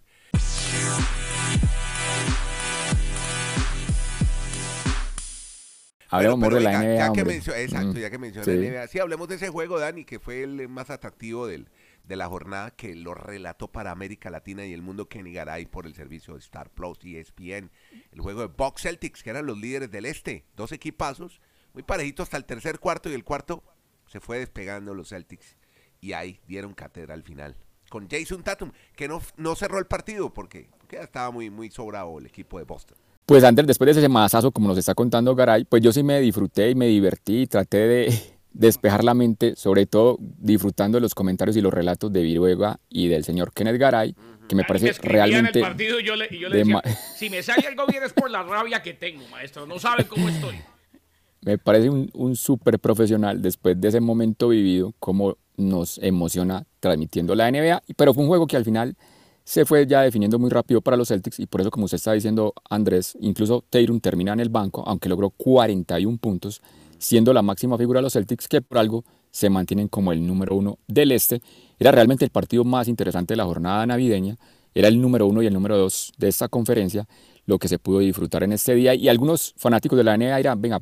Hablemos 6.11 6.41
Pero- 6.41 6.57
de 6.57 6.65
pero 6.65 6.73
la 6.73 6.79
NBA, 6.83 6.95
ya 6.97 7.13
que 7.13 7.21
hombre. 7.21 7.25
mencio- 7.37 7.55
exacto, 7.55 7.87
Mm, 7.89 7.99
ya 7.99 8.11
que 8.11 8.19
mencioné 8.19 8.45
sí. 8.47 8.51
la 8.53 8.57
NBA. 8.67 8.87
Sí, 8.89 8.99
hablemos 8.99 9.29
de 9.29 9.35
ese 9.35 9.49
juego, 9.51 9.79
Dani, 9.79 10.05
que 10.07 10.19
fue 10.19 10.43
el 10.43 10.67
más 10.69 10.89
atractivo 10.89 11.47
del, 11.47 11.69
de 12.09 12.17
la 12.17 12.27
jornada 12.27 12.71
que 12.71 12.97
lo 12.97 13.15
relató 13.15 13.69
para 13.69 13.91
América 13.91 14.31
Latina 14.31 14.65
y 14.65 14.73
el 14.73 14.81
mundo 14.81 15.09
Kenny 15.09 15.33
Garay 15.33 15.67
por 15.67 15.87
el 15.87 15.95
servicio 15.95 16.35
de 16.35 16.41
Star 16.41 16.71
Plus 16.71 16.99
y 17.05 17.19
ESPN. 17.19 17.71
El 18.13 18.21
juego 18.21 18.41
de 18.41 18.47
Box 18.47 18.83
Celtics, 18.83 19.23
que 19.23 19.31
eran 19.31 19.47
los 19.47 19.59
líderes 19.59 19.91
del 19.91 20.07
este. 20.07 20.47
Dos 20.57 20.73
equipazos, 20.73 21.41
muy 21.75 21.83
parejitos 21.83 22.25
hasta 22.25 22.39
el 22.39 22.47
tercer 22.47 22.79
cuarto 22.79 23.11
y 23.11 23.13
el 23.13 23.25
cuarto 23.25 23.63
se 24.07 24.21
fue 24.21 24.39
despegando 24.39 24.95
los 24.95 25.11
Celtics. 25.11 25.57
Y 26.01 26.15
ahí 26.15 26.41
dieron 26.49 26.73
cátedra 26.73 27.13
al 27.13 27.23
final. 27.23 27.57
Con 27.91 28.09
Jason 28.09 28.43
Tatum, 28.43 28.73
que 28.97 29.07
no, 29.07 29.21
no 29.37 29.55
cerró 29.55 29.79
el 29.79 29.87
partido 29.87 30.33
porque, 30.33 30.71
ya 30.91 31.01
estaba 31.01 31.31
muy, 31.31 31.51
muy 31.51 31.71
sobrado 31.71 32.19
el 32.19 32.27
equipo 32.27 32.59
de 32.59 32.65
Boston. 32.65 32.97
Pues 33.27 33.45
Ander, 33.45 33.67
después 33.67 33.95
de 33.95 34.01
ese 34.01 34.09
mazazo, 34.09 34.51
como 34.51 34.69
nos 34.69 34.79
está 34.79 34.95
contando 34.95 35.35
Garay, 35.35 35.65
pues 35.65 35.83
yo 35.83 35.93
sí 35.93 36.03
me 36.03 36.19
disfruté 36.21 36.71
y 36.71 36.75
me 36.75 36.87
divertí 36.87 37.47
traté 37.47 37.77
de 37.77 38.38
despejar 38.53 39.05
la 39.05 39.15
mente, 39.15 39.55
sobre 39.57 39.87
todo 39.87 40.19
disfrutando 40.21 40.97
de 40.97 41.03
los 41.03 41.15
comentarios 41.15 41.57
y 41.57 41.61
los 41.61 41.73
relatos 41.73 42.13
de 42.13 42.23
Viruega 42.23 42.81
y 42.89 43.09
del 43.09 43.25
señor 43.25 43.53
Kenneth 43.53 43.79
Garay, 43.79 44.15
que 44.49 44.57
me 44.57 44.65
parece 44.65 44.89
escribían 44.89 45.29
realmente... 45.31 45.59
el 45.59 45.65
partido 45.65 46.01
y 46.01 46.05
yo 46.05 46.17
le, 46.17 46.29
y 46.31 46.39
yo 46.39 46.49
le 46.49 46.55
de 46.57 46.59
decía, 46.65 46.75
ma- 46.75 46.83
si 47.17 47.29
me 47.31 47.43
sale 47.43 47.67
algo 47.69 47.87
bien 47.87 48.03
es 48.03 48.13
por 48.13 48.31
la 48.31 48.43
rabia 48.43 48.83
que 48.83 48.95
tengo, 48.95 49.27
maestro. 49.29 49.67
No 49.67 49.79
sabe 49.79 50.07
cómo 50.07 50.29
estoy. 50.29 50.57
Me 51.41 51.57
parece 51.57 51.89
un, 51.89 52.11
un 52.15 52.35
súper 52.35 52.81
profesional 52.81 53.41
después 53.41 53.81
de 53.81 53.89
ese 53.89 54.01
momento 54.01 54.49
vivido, 54.49 54.93
como 54.99 55.37
nos 55.57 55.99
emociona 55.99 56.65
transmitiendo 56.81 57.35
la 57.37 57.49
NBA, 57.51 57.83
pero 57.97 58.13
fue 58.13 58.25
un 58.25 58.29
juego 58.29 58.47
que 58.49 58.57
al 58.57 58.65
final 58.65 58.97
se 59.45 59.65
fue 59.65 59.87
ya 59.87 60.03
definiendo 60.03 60.39
muy 60.39 60.51
rápido 60.51 60.81
para 60.81 60.97
los 60.97 61.09
Celtics 61.09 61.39
y 61.39 61.47
por 61.47 61.61
eso, 61.61 61.71
como 61.71 61.85
usted 61.85 61.97
está 61.97 62.13
diciendo, 62.13 62.55
Andrés, 62.69 63.17
incluso 63.21 63.65
Tatum 63.71 64.01
termina 64.01 64.33
en 64.33 64.41
el 64.41 64.49
banco, 64.49 64.83
aunque 64.87 65.09
logró 65.09 65.31
41 65.31 66.19
puntos, 66.19 66.61
siendo 66.99 67.33
la 67.33 67.43
máxima 67.43 67.79
figura 67.79 67.99
de 67.99 68.03
los 68.03 68.13
Celtics, 68.13 68.49
que 68.49 68.61
por 68.61 68.79
algo 68.79 69.05
se 69.31 69.51
mantienen 69.51 69.89
como 69.89 70.13
el 70.13 70.27
número 70.27 70.55
uno 70.57 70.79
del 70.87 71.13
este. 71.13 71.41
Era 71.79 71.93
realmente 71.93 72.25
el 72.25 72.31
partido 72.31 72.65
más 72.65 72.89
interesante 72.89 73.35
de 73.35 73.39
la 73.39 73.45
jornada 73.45 73.87
navideña, 73.87 74.37
era 74.75 74.89
el 74.89 75.01
número 75.01 75.27
uno 75.27 75.43
y 75.43 75.47
el 75.47 75.55
número 75.55 75.77
dos 75.77 76.13
de 76.19 76.29
esta 76.29 76.49
conferencia, 76.49 77.07
lo 77.47 77.59
que 77.59 77.69
se 77.69 77.79
pudo 77.79 78.01
disfrutar 78.01 78.43
en 78.43 78.53
este 78.53 78.75
día. 78.75 78.95
Y 78.95 79.09
algunos 79.09 79.55
fanáticos 79.57 79.97
de 79.97 80.05
la 80.05 80.17
NBA 80.17 80.37
dirán, 80.37 80.61
venga, 80.61 80.81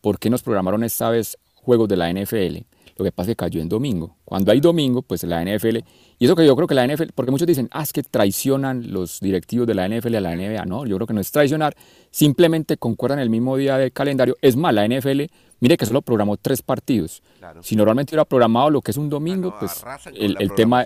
¿por 0.00 0.18
qué 0.18 0.30
nos 0.30 0.42
programaron 0.42 0.84
esta 0.84 1.10
vez 1.10 1.38
juegos 1.54 1.88
de 1.88 1.96
la 1.96 2.12
NFL? 2.12 2.58
Lo 2.96 3.04
que 3.04 3.12
pasa 3.12 3.30
es 3.30 3.36
que 3.36 3.44
cayó 3.44 3.60
en 3.60 3.68
domingo. 3.68 4.16
Cuando 4.24 4.52
hay 4.52 4.60
domingo, 4.60 5.02
pues 5.02 5.22
la 5.24 5.42
NFL, 5.42 5.78
y 6.18 6.24
eso 6.24 6.36
que 6.36 6.46
yo 6.46 6.54
creo 6.54 6.68
que 6.68 6.74
la 6.74 6.86
NFL, 6.86 7.10
porque 7.14 7.30
muchos 7.30 7.46
dicen, 7.46 7.68
ah, 7.72 7.82
es 7.82 7.92
que 7.92 8.02
traicionan 8.02 8.92
los 8.92 9.20
directivos 9.20 9.66
de 9.66 9.74
la 9.74 9.88
NFL 9.88 10.14
a 10.16 10.20
la 10.20 10.36
NBA. 10.36 10.64
No, 10.66 10.84
yo 10.86 10.96
creo 10.96 11.06
que 11.06 11.14
no 11.14 11.20
es 11.20 11.32
traicionar, 11.32 11.74
simplemente 12.10 12.76
concuerdan 12.76 13.18
el 13.18 13.30
mismo 13.30 13.56
día 13.56 13.78
del 13.78 13.92
calendario. 13.92 14.36
Es 14.42 14.56
más, 14.56 14.74
la 14.74 14.86
NFL, 14.86 15.22
mire 15.62 15.76
que 15.78 15.86
solo 15.86 16.02
programó 16.02 16.36
tres 16.36 16.60
partidos. 16.60 17.22
Claro. 17.38 17.62
Si 17.62 17.74
normalmente 17.76 18.10
hubiera 18.14 18.24
programado 18.26 18.68
lo 18.70 18.82
que 18.82 18.90
es 18.90 18.96
un 18.98 19.08
domingo, 19.08 19.50
no, 19.50 19.58
pues 19.58 19.82
el, 20.14 20.52
tema, 20.54 20.84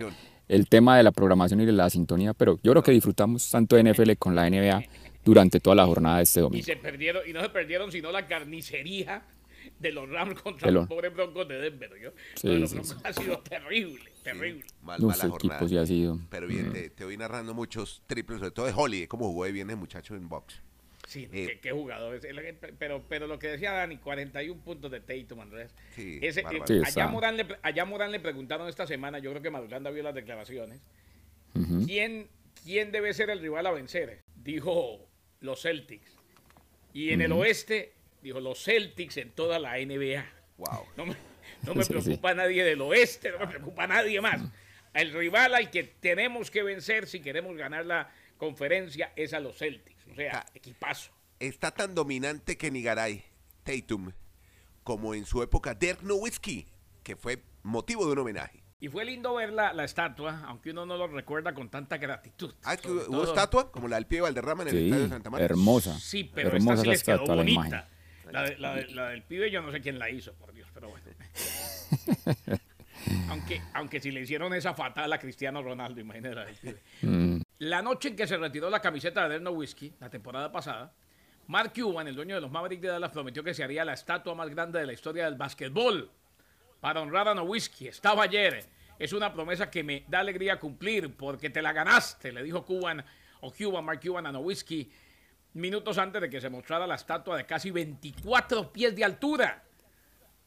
el 0.48 0.68
tema 0.68 0.96
de 0.96 1.02
la 1.02 1.10
programación 1.10 1.60
y 1.62 1.66
de 1.66 1.72
la 1.72 1.90
sintonía, 1.90 2.32
pero 2.34 2.60
yo 2.62 2.70
creo 2.72 2.82
que 2.82 2.92
disfrutamos 2.92 3.50
tanto 3.50 3.74
de 3.76 3.82
NFL 3.92 4.12
con 4.18 4.34
la 4.36 4.48
NBA 4.48 4.84
durante 5.24 5.58
toda 5.58 5.74
la 5.74 5.86
jornada 5.86 6.18
de 6.18 6.22
este 6.22 6.38
Y 6.40 6.42
domingo. 6.44 6.64
se 6.64 6.76
perdieron, 6.76 7.22
y 7.28 7.32
no 7.32 7.40
se 7.40 7.48
perdieron 7.48 7.90
sino 7.90 8.12
la 8.12 8.26
carnicería 8.26 9.24
de 9.80 9.90
los 9.92 10.08
Rams 10.08 10.40
contra 10.40 10.70
los 10.70 10.86
pobres 10.86 11.12
broncos 11.12 11.48
de 11.48 11.58
Denver. 11.58 11.90
¿yo? 12.00 12.10
Sí, 12.36 12.46
Lo 12.46 12.52
de 12.54 12.58
los 12.60 12.70
sí, 12.70 12.76
Broncos 12.76 12.96
ha 13.04 13.12
sido 13.12 13.38
terrible, 13.40 14.04
terrible. 14.22 14.64
Mal, 14.82 15.00
No 15.00 15.08
mala 15.08 15.22
sé, 15.24 15.28
jornada. 15.28 15.56
equipo 15.56 15.68
sí 15.68 15.76
ha 15.78 15.86
sido. 15.86 16.20
Pero 16.30 16.46
bien, 16.46 16.72
te, 16.72 16.90
te 16.90 17.04
voy 17.04 17.16
narrando 17.16 17.52
muchos 17.54 18.02
triples, 18.06 18.38
sobre 18.38 18.52
todo 18.52 18.66
de 18.66 18.72
Holly, 18.76 19.06
cómo 19.08 19.26
jugó 19.26 19.44
de 19.44 19.52
bien 19.52 19.68
el 19.70 19.76
muchacho 19.76 20.14
en 20.14 20.28
box. 20.28 20.62
Sí, 21.06 21.24
Eh, 21.32 21.46
qué, 21.46 21.60
qué 21.60 21.70
jugador. 21.72 22.20
Pero, 22.78 23.02
pero 23.08 23.26
lo 23.26 23.38
que 23.38 23.46
decía 23.48 23.72
Dani, 23.72 23.96
41 23.96 24.60
puntos 24.62 24.90
de 24.90 25.00
Tatum, 25.00 25.40
Andrés. 25.40 25.74
Sí, 25.94 26.18
Ese, 26.20 26.40
eh, 26.40 26.82
allá. 26.84 27.06
Morán 27.06 27.36
le, 27.36 27.44
pre- 27.44 27.58
allá 27.62 27.84
Morán 27.84 28.10
le 28.12 28.20
preguntaron 28.20 28.68
esta 28.68 28.86
semana, 28.86 29.18
yo 29.20 29.30
creo 29.30 29.40
que 29.42 29.50
Maduranda 29.50 29.90
vio 29.90 30.02
las 30.02 30.14
declaraciones. 30.14 30.80
¿quién, 31.86 32.28
¿quién 32.64 32.92
debe 32.92 33.14
ser 33.14 33.30
el 33.30 33.40
rival 33.40 33.66
a 33.66 33.70
vencer? 33.70 34.20
Dijo 34.34 35.08
los 35.40 35.62
Celtics. 35.62 36.12
Y 36.92 37.10
en 37.12 37.20
el 37.22 37.32
oeste, 37.32 37.92
dijo 38.22 38.40
los 38.40 38.62
Celtics 38.62 39.16
en 39.18 39.30
toda 39.30 39.58
la 39.58 39.78
NBA. 39.78 40.24
Wow. 40.58 40.84
No 40.96 41.06
me, 41.06 41.14
no 41.64 41.74
me 41.74 41.84
Sí, 41.84 41.92
sí. 41.94 42.00
preocupa 42.02 42.34
nadie 42.34 42.64
del 42.64 42.80
oeste, 42.80 43.30
no 43.32 43.38
me 43.38 43.46
preocupa 43.46 43.86
nadie 43.86 44.20
más. 44.20 44.40
El 44.94 45.12
rival 45.12 45.54
al 45.54 45.70
que 45.70 45.84
tenemos 45.84 46.50
que 46.50 46.62
vencer 46.62 47.06
si 47.06 47.20
queremos 47.20 47.56
ganar 47.56 47.84
la 47.86 48.10
conferencia 48.38 49.12
es 49.16 49.32
a 49.34 49.40
los 49.40 49.56
Celtics. 49.58 49.95
O 50.10 50.14
sea, 50.14 50.44
equipazo. 50.54 51.10
Está 51.38 51.70
tan 51.72 51.94
dominante 51.94 52.56
que 52.56 52.70
Nigaray, 52.70 53.24
Tatum, 53.62 54.12
como 54.82 55.14
en 55.14 55.24
su 55.26 55.42
época 55.42 55.74
Dirk 55.74 56.02
Nowitzki, 56.02 56.66
que 57.02 57.16
fue 57.16 57.42
motivo 57.62 58.06
de 58.06 58.12
un 58.12 58.18
homenaje. 58.20 58.62
Y 58.78 58.88
fue 58.88 59.04
lindo 59.04 59.34
ver 59.34 59.52
la, 59.52 59.72
la 59.72 59.84
estatua, 59.84 60.42
aunque 60.46 60.70
uno 60.70 60.84
no 60.86 60.96
lo 60.96 61.06
recuerda 61.08 61.54
con 61.54 61.68
tanta 61.70 61.96
gratitud. 61.96 62.54
Ah, 62.62 62.76
que 62.76 62.90
hubo 62.90 63.00
todo- 63.04 63.24
estatua, 63.24 63.72
como 63.72 63.88
la 63.88 63.96
del 63.96 64.06
pie 64.06 64.18
de 64.18 64.22
Valderrama 64.22 64.62
en 64.64 64.68
el 64.68 64.74
Sí, 64.74 64.84
estadio 64.84 65.02
de 65.04 65.08
Santa 65.08 65.30
Marta. 65.30 65.44
hermosa. 65.44 65.98
Sí, 65.98 66.30
pero 66.34 66.48
hermosa 66.50 66.72
esta 66.74 66.82
sí 66.84 66.88
les 66.90 67.02
quedó 67.02 67.14
estatua, 67.16 67.36
la 67.36 67.50
imagen. 67.50 67.70
bonita. 67.72 67.88
La, 68.30 68.42
de- 68.42 68.58
la 68.58 68.74
de- 68.74 68.86
la 68.88 69.08
del 69.08 69.22
pibe 69.22 69.50
yo 69.50 69.62
no 69.62 69.72
sé 69.72 69.80
quién 69.80 69.98
la 69.98 70.10
hizo, 70.10 70.34
por 70.34 70.52
Dios, 70.52 70.68
pero 70.74 70.90
bueno. 70.90 71.04
aunque, 73.28 73.62
aunque 73.74 74.00
si 74.00 74.10
le 74.10 74.20
hicieron 74.22 74.52
esa 74.54 74.74
fatal 74.74 75.12
a 75.12 75.18
Cristiano 75.18 75.62
Ronaldo, 75.62 76.00
imagínate 76.00 76.34
la 76.34 76.44
del 76.44 76.54
pibe. 76.56 76.82
Mm, 77.02 77.40
La 77.58 77.80
noche 77.80 78.08
en 78.08 78.16
que 78.16 78.26
se 78.26 78.36
retiró 78.36 78.68
la 78.68 78.80
camiseta 78.80 79.22
de 79.22 79.30
Derno 79.30 79.50
Whiskey, 79.52 79.94
la 79.98 80.10
temporada 80.10 80.52
pasada, 80.52 80.92
Mark 81.46 81.72
Cuban, 81.74 82.06
el 82.06 82.14
dueño 82.14 82.34
de 82.34 82.40
los 82.40 82.50
Mavericks 82.50 82.82
de 82.82 82.88
Dallas, 82.88 83.12
prometió 83.12 83.42
que 83.42 83.54
se 83.54 83.64
haría 83.64 83.84
la 83.84 83.94
estatua 83.94 84.34
más 84.34 84.50
grande 84.50 84.80
de 84.80 84.86
la 84.86 84.92
historia 84.92 85.24
del 85.24 85.36
básquetbol. 85.36 86.10
para 86.80 87.00
honrar 87.00 87.26
a 87.28 87.34
Nowitzki. 87.34 87.88
Estaba 87.88 88.24
ayer. 88.24 88.64
Es 88.98 89.12
una 89.12 89.32
promesa 89.32 89.70
que 89.70 89.82
me 89.82 90.04
da 90.08 90.20
alegría 90.20 90.60
cumplir 90.60 91.16
porque 91.16 91.50
te 91.50 91.62
la 91.62 91.72
ganaste, 91.72 92.32
le 92.32 92.42
dijo 92.42 92.64
Cuban 92.64 93.04
o 93.40 93.52
Cuban, 93.52 93.84
Mark 93.84 94.00
Cuban 94.02 94.26
a 94.26 94.32
Nowitzki 94.32 94.90
minutos 95.54 95.96
antes 95.96 96.20
de 96.20 96.28
que 96.28 96.40
se 96.40 96.50
mostrara 96.50 96.86
la 96.86 96.96
estatua 96.96 97.36
de 97.36 97.46
casi 97.46 97.70
24 97.70 98.72
pies 98.72 98.94
de 98.94 99.04
altura 99.04 99.64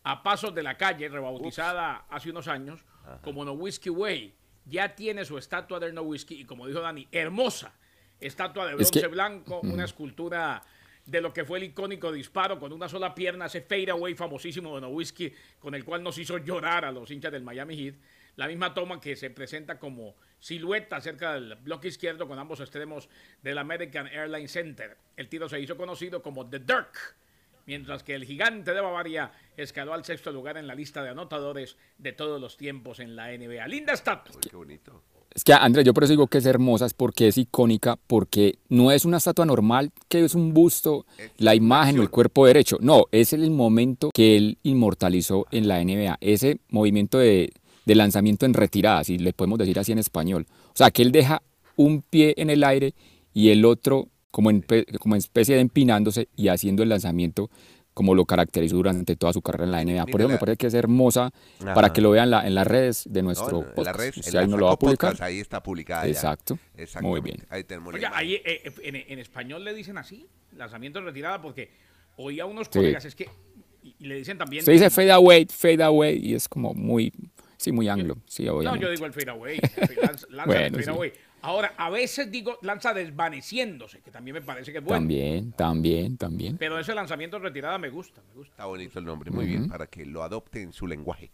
a 0.04 0.24
pasos 0.24 0.54
de 0.54 0.64
la 0.64 0.78
calle, 0.78 1.10
rebautizada 1.10 2.06
hace 2.10 2.30
unos 2.30 2.48
años 2.48 2.86
como 3.24 3.44
Nowitzki 3.44 3.90
Way. 3.90 4.36
Ya 4.70 4.96
tiene 4.96 5.26
su 5.26 5.38
estatua 5.38 5.80
de 5.80 5.92
Nowitzki 5.92 6.42
y 6.42 6.46
como 6.46 6.68
dijo 6.68 6.80
Dani, 6.82 7.08
hermosa 7.12 7.74
estatua 8.20 8.66
de 8.68 8.82
Es 8.82 8.92
que- 8.92 9.00
bronce 9.00 9.08
blanco, 9.14 9.60
una 9.62 9.86
escultura 9.86 10.62
de 11.06 11.22
lo 11.22 11.34
que 11.34 11.44
fue 11.46 11.58
el 11.58 11.64
icónico 11.66 12.12
disparo 12.12 12.60
con 12.60 12.72
una 12.72 12.88
sola 12.88 13.16
pierna, 13.16 13.48
ese 13.48 13.62
fadeaway 13.62 14.14
famosísimo 14.14 14.76
de 14.76 14.82
Nowitzki, 14.82 15.34
con 15.60 15.74
el 15.74 15.84
cual 15.84 16.04
nos 16.04 16.18
hizo 16.20 16.38
llorar 16.38 16.86
a 16.86 16.92
los 16.92 17.10
hinchas 17.10 17.32
del 17.32 17.42
Miami 17.44 17.76
Heat. 17.76 17.96
La 18.36 18.48
misma 18.48 18.74
toma 18.74 19.00
que 19.02 19.16
se 19.16 19.30
presenta 19.32 19.80
como 19.80 20.16
silueta 20.40 21.02
cerca 21.02 21.34
del 21.34 21.56
bloque 21.56 21.88
izquierdo 21.88 22.28
con 22.28 22.38
ambos 22.38 22.60
extremos 22.60 23.10
del 23.42 23.58
American 23.58 24.08
Airlines 24.08 24.52
Center. 24.52 24.96
El 25.18 25.28
tiro 25.28 25.50
se 25.50 25.60
hizo 25.60 25.76
conocido 25.76 26.22
como 26.22 26.48
The 26.48 26.60
Dirk, 26.60 27.16
mientras 27.70 28.02
que 28.02 28.16
el 28.16 28.26
gigante 28.26 28.74
de 28.74 28.82
Bavaria 28.82 29.32
escaló 29.56 29.94
al 29.94 30.04
sexto 30.04 30.32
lugar 30.32 30.58
en 30.58 30.66
la 30.66 30.74
lista 30.74 31.04
de 31.04 31.10
anotadores 31.10 31.78
de 32.00 32.14
todos 32.14 32.42
los 32.42 32.58
tiempos 32.58 33.00
en 33.00 33.16
la 33.16 33.28
NBA. 33.28 33.68
Linda 33.68 33.94
estatua. 33.94 34.42
Qué 34.42 34.56
bonito. 34.56 35.04
Es 35.32 35.44
que 35.44 35.54
Andrés, 35.54 35.86
yo 35.86 35.94
por 35.94 36.04
eso 36.04 36.14
digo 36.14 36.26
que 36.26 36.40
es 36.40 36.48
hermosa, 36.48 36.88
es 36.88 36.96
porque 36.96 37.28
es 37.28 37.38
icónica, 37.38 38.00
porque 38.08 38.58
no 38.70 38.92
es 38.92 39.06
una 39.06 39.18
estatua 39.18 39.46
normal 39.46 39.92
que 40.08 40.26
es 40.26 40.34
un 40.34 40.52
busto, 40.52 41.06
Es 41.16 41.30
la 41.38 41.54
imagen 41.54 42.00
o 42.00 42.02
el 42.02 42.10
cuerpo 42.10 42.48
derecho. 42.48 42.80
No, 42.82 43.06
es 43.12 43.34
el 43.34 43.52
momento 43.52 44.10
que 44.16 44.36
él 44.36 44.58
inmortalizó 44.64 45.46
en 45.52 45.68
la 45.68 45.84
NBA, 45.84 46.18
ese 46.22 46.62
movimiento 46.70 47.20
de, 47.20 47.54
de 47.86 47.96
lanzamiento 47.96 48.48
en 48.48 48.56
retirada, 48.56 49.04
si 49.04 49.20
le 49.20 49.32
podemos 49.32 49.60
decir 49.60 49.78
así 49.78 49.92
en 49.92 50.00
español. 50.00 50.48
O 50.70 50.76
sea, 50.76 50.90
que 50.90 51.04
él 51.04 51.12
deja 51.12 51.44
un 51.76 52.02
pie 52.02 52.34
en 52.38 52.50
el 52.50 52.64
aire 52.64 52.96
y 53.32 53.52
el 53.52 53.64
otro 53.64 54.08
como 54.32 54.50
en, 54.50 54.62
pe- 54.62 54.86
como 55.00 55.16
especie 55.16 55.56
de 55.56 55.62
empinándose 55.62 56.30
y 56.36 56.48
haciendo 56.50 56.84
el 56.84 56.90
lanzamiento 56.90 57.50
como 57.94 58.16
lo 58.16 58.24
caracterizó 58.26 58.78
durante 58.78 59.16
toda 59.18 59.34
su 59.34 59.42
carrera 59.42 59.66
en 59.66 59.72
la 59.72 59.84
NBA. 59.84 60.06
Por 60.06 60.22
eso 60.22 60.30
me 60.30 60.38
parece 60.38 60.56
que 60.58 60.68
es 60.68 60.74
hermosa 60.74 61.32
Ajá. 61.60 61.74
para 61.74 61.92
que 61.92 62.00
lo 62.00 62.12
vean 62.12 62.30
la- 62.30 62.48
en 62.48 62.56
las 62.56 62.66
redes 62.66 63.04
de 63.10 63.22
No, 63.22 63.26
nuestro 63.26 63.60
en 63.62 63.66
la 63.68 63.74
podcast. 63.76 64.00
red, 64.00 64.14
en 64.26 64.38
ahí 64.38 64.48
no 64.48 64.58
lo 64.58 64.66
va 64.68 64.74
a 64.74 64.76
publicar. 64.78 65.10
Podcast, 65.12 65.22
ahí 65.24 65.40
está 65.40 65.62
publicada 65.62 66.04
ya. 66.06 66.10
Exacto. 66.12 66.58
Muy 66.76 66.84
Exactamente. 66.84 67.22
bien. 67.22 67.46
Ahí 67.50 67.64
tenemos 67.66 67.92
la 67.94 67.98
Oiga, 67.98 68.12
ahí, 68.16 68.36
eh, 68.36 68.44
eh, 68.46 68.72
en, 68.84 68.96
en 68.96 69.20
español 69.20 69.66
le 69.66 69.74
dicen 69.74 69.98
así, 69.98 70.26
lanzamiento 70.56 71.00
en 71.00 71.06
retirada, 71.06 71.42
porque 71.42 71.72
oía 72.16 72.44
a 72.44 72.46
unos 72.46 72.68
Sí. 72.68 72.80
colegas, 72.80 73.04
es 73.04 73.16
que, 73.16 73.28
y 73.84 74.06
le 74.06 74.16
dicen 74.16 74.38
también... 74.38 74.64
Se 74.64 74.72
dice 74.72 74.90
fade 74.90 75.12
away, 75.12 75.46
fade 75.50 75.84
away 75.84 76.20
y 76.26 76.36
es 76.36 76.48
como 76.48 76.74
muy, 76.74 77.12
sí, 77.60 77.72
muy 77.72 77.88
anglo. 77.90 78.18
Sí, 78.26 78.46
No, 78.46 78.76
yo 78.76 78.90
digo 78.90 79.06
el 79.06 79.14
fade 79.14 79.30
away, 79.30 79.60
lanza, 80.02 80.28
lanza 80.30 80.46
Bueno, 80.46 80.78
el 80.78 80.84
sí. 80.84 81.20
Ahora, 81.42 81.74
a 81.78 81.90
veces 81.90 82.30
digo 82.32 82.58
lanza 82.62 82.94
desvaneciéndose, 82.94 84.02
que 84.02 84.12
también 84.12 84.36
me 84.36 84.42
parece 84.42 84.72
que 84.72 84.80
es 84.80 84.84
bueno. 84.84 85.00
También, 85.00 85.52
también, 85.54 86.18
también. 86.18 86.58
Pero 86.58 86.80
ese 86.80 86.94
lanzamiento 86.94 87.38
en 87.38 87.44
retirada 87.44 87.78
me 87.78 87.90
gusta, 87.90 88.22
me 88.28 88.34
gusta. 88.34 88.52
Está 88.52 88.66
bonito 88.66 89.00
el 89.00 89.06
nombre, 89.06 89.32
muy 89.32 89.46
bien, 89.46 89.70
para 89.70 89.88
que 89.88 90.06
lo 90.06 90.24
adopte 90.24 90.62
en 90.62 90.74
su 90.74 90.86
lenguaje. 90.88 91.32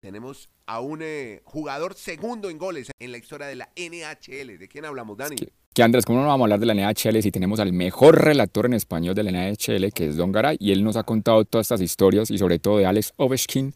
Tenemos 0.00 0.48
a 0.66 0.80
un 0.80 1.00
eh, 1.02 1.42
jugador 1.44 1.94
segundo 1.94 2.50
en 2.50 2.58
goles 2.58 2.90
en 2.98 3.12
la 3.12 3.18
historia 3.18 3.46
de 3.46 3.56
la 3.56 3.68
NHL. 3.76 4.58
¿De 4.58 4.68
quién 4.68 4.84
hablamos, 4.84 5.16
Dani? 5.16 5.36
Que, 5.36 5.52
que, 5.78 5.84
Andrés, 5.84 6.04
¿cómo 6.04 6.20
no 6.20 6.26
vamos 6.26 6.40
a 6.40 6.46
hablar 6.46 6.58
de 6.58 6.66
la 6.66 6.74
NHL 6.74 7.22
si 7.22 7.30
tenemos 7.30 7.60
al 7.60 7.72
mejor 7.72 8.20
relator 8.24 8.66
en 8.66 8.74
español 8.74 9.14
de 9.14 9.22
la 9.22 9.30
NHL, 9.30 9.92
que 9.92 10.08
es 10.08 10.16
Don 10.16 10.32
Garay? 10.32 10.56
Y 10.58 10.72
él 10.72 10.82
nos 10.82 10.96
ha 10.96 11.04
contado 11.04 11.44
todas 11.44 11.66
estas 11.66 11.80
historias 11.80 12.32
y 12.32 12.38
sobre 12.38 12.58
todo 12.58 12.78
de 12.78 12.86
Alex 12.86 13.12
Ovechkin, 13.16 13.72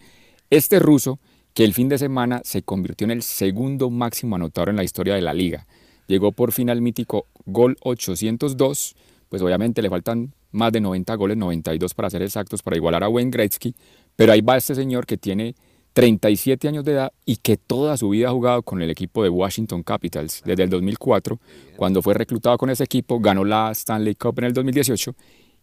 este 0.51 0.81
ruso 0.81 1.21
que 1.55 1.63
el 1.63 1.75
fin 1.75 1.89
de 1.89 1.99
semana 1.99 2.41
se 2.43 2.63
convirtió 2.63 3.05
en 3.05 3.13
el 3.13 3.23
segundo 3.23 3.89
máximo 3.89 4.35
anotador 4.35 4.71
en 4.71 4.79
la 4.79 4.83
historia 4.83 5.15
de 5.15 5.21
la 5.21 5.33
liga. 5.33 5.69
Llegó 6.09 6.33
por 6.33 6.51
fin 6.51 6.71
al 6.71 6.81
mítico 6.81 7.29
gol 7.47 7.77
802, 7.83 8.97
pues 9.29 9.41
obviamente 9.41 9.81
le 9.81 9.89
faltan 9.89 10.35
más 10.51 10.73
de 10.73 10.81
90 10.81 11.15
goles, 11.15 11.37
92 11.37 11.95
para 11.95 12.11
ser 12.11 12.23
exactos, 12.23 12.65
para 12.65 12.77
igualar 12.77 13.05
a 13.05 13.09
Wayne 13.09 13.31
Gretzky, 13.31 13.77
pero 14.17 14.33
ahí 14.33 14.41
va 14.41 14.57
este 14.57 14.75
señor 14.75 15.07
que 15.07 15.19
tiene 15.19 15.55
37 15.93 16.69
años 16.69 16.85
de 16.85 16.93
edad 16.93 17.13
y 17.27 17.37
que 17.37 17.57
toda 17.57 17.97
su 17.97 18.11
vida 18.11 18.29
ha 18.29 18.33
jugado 18.33 18.63
con 18.63 18.81
el 18.83 18.91
equipo 18.91 19.23
de 19.23 19.29
Washington 19.29 19.83
Capitals 19.83 20.43
desde 20.45 20.63
el 20.63 20.71
2004, 20.71 21.39
cuando 21.77 22.03
fue 22.03 22.15
reclutado 22.15 22.57
con 22.59 22.71
ese 22.71 22.85
equipo, 22.85 23.21
ganó 23.21 23.45
la 23.45 23.71
Stanley 23.73 24.15
Cup 24.15 24.39
en 24.39 24.45
el 24.47 24.53
2018 24.53 25.15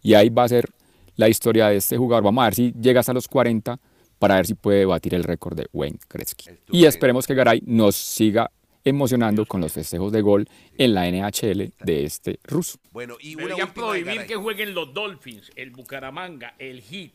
y 0.02 0.13
ahí 0.13 0.30
va 0.30 0.44
a 0.44 0.50
ser 0.50 0.70
la 1.15 1.28
historia 1.28 1.68
de 1.68 1.78
este 1.78 1.98
jugador. 1.98 2.24
Vamos 2.24 2.42
a 2.42 2.46
ver 2.46 2.56
si 2.56 2.74
llega 2.80 3.00
hasta 3.00 3.13
los 3.13 3.28
40 3.28 3.80
para 4.20 4.36
ver 4.36 4.46
si 4.46 4.54
puede 4.54 4.86
batir 4.86 5.15
el 5.15 5.24
récord 5.24 5.58
de 5.58 5.68
Wayne 5.74 6.00
Gretzky. 6.10 6.50
Y 6.72 6.86
esperemos 6.86 7.26
que 7.26 7.34
Garay 7.34 7.63
nos 7.65 7.96
siga 7.96 8.52
emocionando 8.84 9.46
con 9.46 9.62
los 9.62 9.74
festejos 9.74 10.12
de 10.12 10.22
gol 10.22 10.48
en 10.78 10.94
la 10.94 11.10
NHL 11.10 11.74
de 11.80 12.04
este 12.04 12.39
ruso. 12.44 12.80
Bueno, 12.92 13.15
y 13.20 13.36
Deberían 13.36 13.52
última 13.52 13.68
de 13.68 13.74
prohibir 13.74 14.13
Garay, 14.13 14.28
que 14.28 14.36
jueguen 14.36 14.74
los 14.74 14.94
Dolphins, 14.94 15.52
el 15.56 15.72
Bucaramanga, 15.72 16.56
el 16.60 16.82
Heat, 16.82 17.12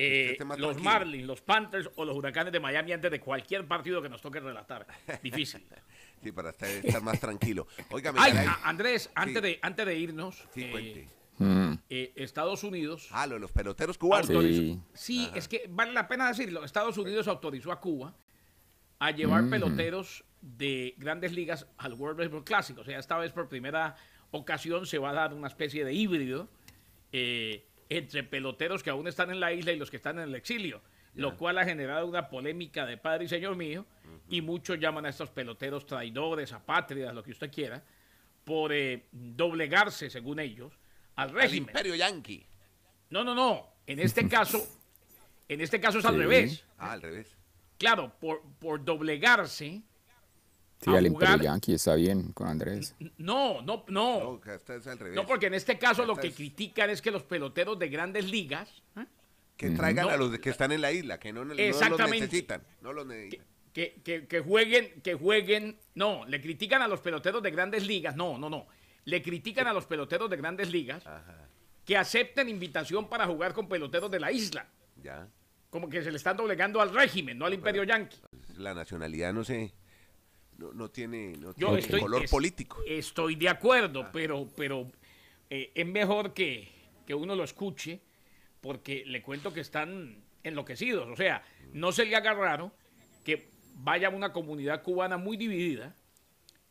eh, 0.00 0.36
los 0.38 0.48
tranquilo. 0.48 0.74
Marlins, 0.82 1.26
los 1.26 1.40
Panthers 1.42 1.90
o 1.96 2.04
los 2.04 2.16
Huracanes 2.16 2.52
de 2.52 2.60
Miami 2.60 2.92
antes 2.92 3.10
de 3.10 3.20
cualquier 3.20 3.66
partido 3.66 4.00
que 4.02 4.08
nos 4.08 4.20
toque 4.20 4.40
relatar. 4.40 4.86
Difícil. 5.22 5.64
Sí, 6.20 6.32
para 6.32 6.50
estar, 6.50 6.68
estar 6.68 7.00
más 7.00 7.20
tranquilo. 7.20 7.68
Óigame, 7.90 8.18
Ay, 8.20 8.32
a- 8.38 8.68
Andrés, 8.68 9.08
antes, 9.14 9.36
Sí. 9.36 9.40
de, 9.40 9.58
antes 9.62 9.86
de 9.86 9.94
irnos, 9.96 10.48
Sí, 10.52 10.62
eh. 10.64 11.08
Mm, 11.38 11.74
eh, 11.88 12.12
Estados 12.16 12.64
Unidos 12.64 13.06
Ah, 13.12 13.24
lo 13.28 13.34
de 13.34 13.40
los 13.40 13.52
peloteros 13.52 13.96
cubanos. 13.96 14.26
Sí. 14.94 15.30
es 15.36 15.46
que 15.46 15.66
vale 15.68 15.92
la 15.92 16.08
pena 16.08 16.26
decirlo. 16.26 16.64
Estados 16.64 16.98
Unidos 16.98 17.28
autorizó 17.28 17.70
a 17.70 17.78
Cuba 17.80 18.16
a 18.98 19.12
llevar 19.12 19.44
Mm. 19.44 19.50
peloteros 19.50 20.24
de 20.40 20.94
grandes 20.98 21.30
ligas 21.32 21.68
al 21.78 21.94
World 21.94 22.18
Baseball 22.18 22.42
Classic. 22.42 22.76
O 22.78 22.82
sea, 22.82 22.98
esta 22.98 23.16
vez 23.16 23.30
por 23.30 23.48
primera 23.48 23.94
ocasión 24.32 24.86
se 24.86 24.98
va 24.98 25.10
a 25.10 25.14
dar 25.14 25.32
una 25.34 25.46
especie 25.46 25.84
de 25.84 25.92
híbrido 25.92 26.48
eh, 27.12 27.64
entre 27.88 28.22
peloteros 28.22 28.82
que 28.82 28.90
aún 28.90 29.08
están 29.08 29.30
en 29.30 29.40
la 29.40 29.52
isla 29.52 29.72
y 29.72 29.76
los 29.76 29.90
que 29.90 29.96
están 29.96 30.18
en 30.18 30.28
el 30.28 30.34
exilio. 30.34 30.80
Lo 31.14 31.36
cual 31.36 31.58
ha 31.58 31.64
generado 31.64 32.06
una 32.06 32.28
polémica 32.28 32.86
de 32.86 32.96
padre 32.96 33.24
y 33.24 33.28
señor 33.28 33.56
mío. 33.56 33.86
Y 34.28 34.40
muchos 34.42 34.78
llaman 34.78 35.06
a 35.06 35.08
estos 35.08 35.30
peloteros 35.30 35.84
traidores, 35.86 36.52
apátridas, 36.52 37.14
lo 37.14 37.22
que 37.22 37.30
usted 37.32 37.50
quiera, 37.50 37.82
por 38.44 38.72
eh, 38.72 39.06
doblegarse, 39.12 40.10
según 40.10 40.38
ellos, 40.38 40.72
al 41.16 41.30
Al 41.30 41.34
régimen. 41.34 41.68
imperio 41.70 41.94
yanqui. 41.94 42.46
No, 43.10 43.24
no, 43.24 43.34
no. 43.34 43.68
En 43.86 43.98
este 43.98 44.28
caso, 44.28 44.64
en 45.48 45.60
este 45.60 45.80
caso 45.80 45.98
es 45.98 46.04
al 46.04 46.14
Sí. 46.14 46.20
revés. 46.20 46.64
Ah, 46.78 46.92
al 46.92 47.02
revés. 47.02 47.36
Claro, 47.78 48.12
por, 48.20 48.42
por 48.60 48.84
doblegarse. 48.84 49.82
Sí, 50.80 50.94
al 50.94 51.06
Imperio 51.06 51.36
Yankee 51.38 51.74
está 51.74 51.94
bien 51.96 52.32
con 52.32 52.46
Andrés. 52.48 52.94
No, 53.18 53.60
no, 53.62 53.84
no. 53.88 54.20
No, 54.20 54.40
que 54.40 54.54
esta 54.54 54.76
es 54.76 54.86
al 54.86 54.98
revés. 54.98 55.16
No, 55.16 55.26
porque 55.26 55.46
en 55.46 55.54
este 55.54 55.76
caso 55.78 56.04
lo 56.06 56.12
Esta 56.12 56.22
que 56.22 56.28
es- 56.28 56.34
critican 56.36 56.88
es 56.90 57.02
que 57.02 57.10
los 57.10 57.24
peloteros 57.24 57.78
de 57.78 57.88
grandes 57.88 58.30
ligas 58.30 58.68
¿eh? 58.96 59.04
Que 59.56 59.70
traigan 59.70 60.06
No. 60.06 60.12
a 60.12 60.16
los 60.16 60.38
que 60.38 60.50
están 60.50 60.70
en 60.70 60.80
la 60.80 60.92
isla, 60.92 61.18
que 61.18 61.32
no, 61.32 61.40
no 61.44 61.52
los 61.54 61.58
Exactamente. 61.58 62.20
necesitan. 62.26 62.62
No 62.80 62.92
los 62.92 63.06
necesitan. 63.06 63.44
que, 63.72 64.00
que- 64.04 64.26
que 64.26 64.40
jueguen, 64.40 65.00
que 65.02 65.14
jueguen. 65.14 65.78
No, 65.94 66.24
le 66.26 66.40
critican 66.40 66.80
a 66.82 66.88
los 66.88 67.00
peloteros 67.00 67.42
de 67.42 67.50
grandes 67.50 67.86
ligas. 67.86 68.14
No, 68.16 68.38
no, 68.38 68.48
no. 68.48 68.66
Le 69.04 69.20
critican 69.22 69.66
a 69.66 69.72
los 69.72 69.84
peloteros 69.86 70.28
de 70.30 70.36
grandes 70.36 70.70
ligas 70.70 71.02
que 71.84 71.96
acepten 71.96 72.48
invitación 72.48 73.08
para 73.08 73.26
jugar 73.26 73.52
con 73.52 73.68
peloteros 73.68 74.10
de 74.10 74.20
la 74.20 74.30
isla. 74.32 74.66
Ya. 75.02 75.28
Como 75.70 75.88
que 75.88 76.02
se 76.02 76.10
le 76.10 76.16
están 76.18 76.36
doblegando 76.36 76.80
al 76.80 76.94
régimen, 76.94 77.36
no 77.38 77.46
al 77.46 77.54
imperio 77.54 77.82
yanqui. 77.84 78.16
La 78.56 78.74
nacionalidad 78.74 79.32
no 79.32 79.44
sé. 79.44 79.72
No, 80.58 80.72
no 80.72 80.90
tiene, 80.90 81.32
no 81.38 81.54
Yo 81.56 81.68
tiene 81.68 81.78
estoy, 81.78 82.00
color 82.00 82.24
es- 82.24 82.30
político. 82.30 82.78
Estoy 82.86 83.36
de 83.36 83.48
acuerdo, 83.48 84.08
pero, 84.12 84.48
pero 84.56 84.90
eh, 85.48 85.70
es 85.74 85.86
mejor 85.86 86.34
que, 86.34 86.68
que 87.06 87.14
uno 87.14 87.34
lo 87.36 87.44
escuche 87.44 88.00
porque 88.60 89.04
le 89.06 89.22
cuento 89.22 89.52
que 89.52 89.60
están 89.60 90.16
enloquecidos. 90.42 91.08
O 91.08 91.16
sea, 91.16 91.42
no 91.72 91.92
se 91.92 92.04
le 92.04 92.16
haga 92.16 92.34
raro 92.34 92.72
que 93.24 93.48
vaya 93.76 94.08
una 94.10 94.32
comunidad 94.32 94.82
cubana 94.82 95.16
muy 95.16 95.36
dividida 95.36 95.94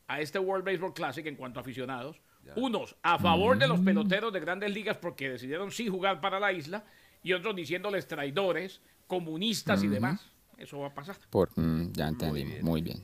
a 0.07 0.19
este 0.19 0.37
World 0.37 0.65
Baseball 0.65 0.93
Classic 0.93 1.25
en 1.25 1.35
cuanto 1.35 1.59
a 1.59 1.61
aficionados. 1.61 2.19
Unos 2.55 2.95
a 3.01 3.19
favor 3.19 3.57
de 3.57 3.67
los 3.67 3.79
peloteros 3.81 4.31
de 4.31 4.39
grandes 4.39 4.71
ligas 4.73 4.97
porque 4.97 5.29
decidieron 5.29 5.69
sí 5.69 5.89
jugar 5.89 6.21
para 6.21 6.39
la 6.39 6.53
isla 6.53 6.85
y 7.21 7.33
otros 7.33 7.53
diciéndoles 7.55 8.07
traidores, 8.07 8.79
comunistas 9.05 9.83
y 9.83 9.87
demás. 9.87 10.21
Eso 10.57 10.79
va 10.79 10.87
a 10.87 10.93
pasar. 10.93 11.17
Por, 11.29 11.49
mm, 11.59 11.91
ya 11.91 12.07
entendimos, 12.07 12.61
muy 12.63 12.81
bien. 12.81 13.03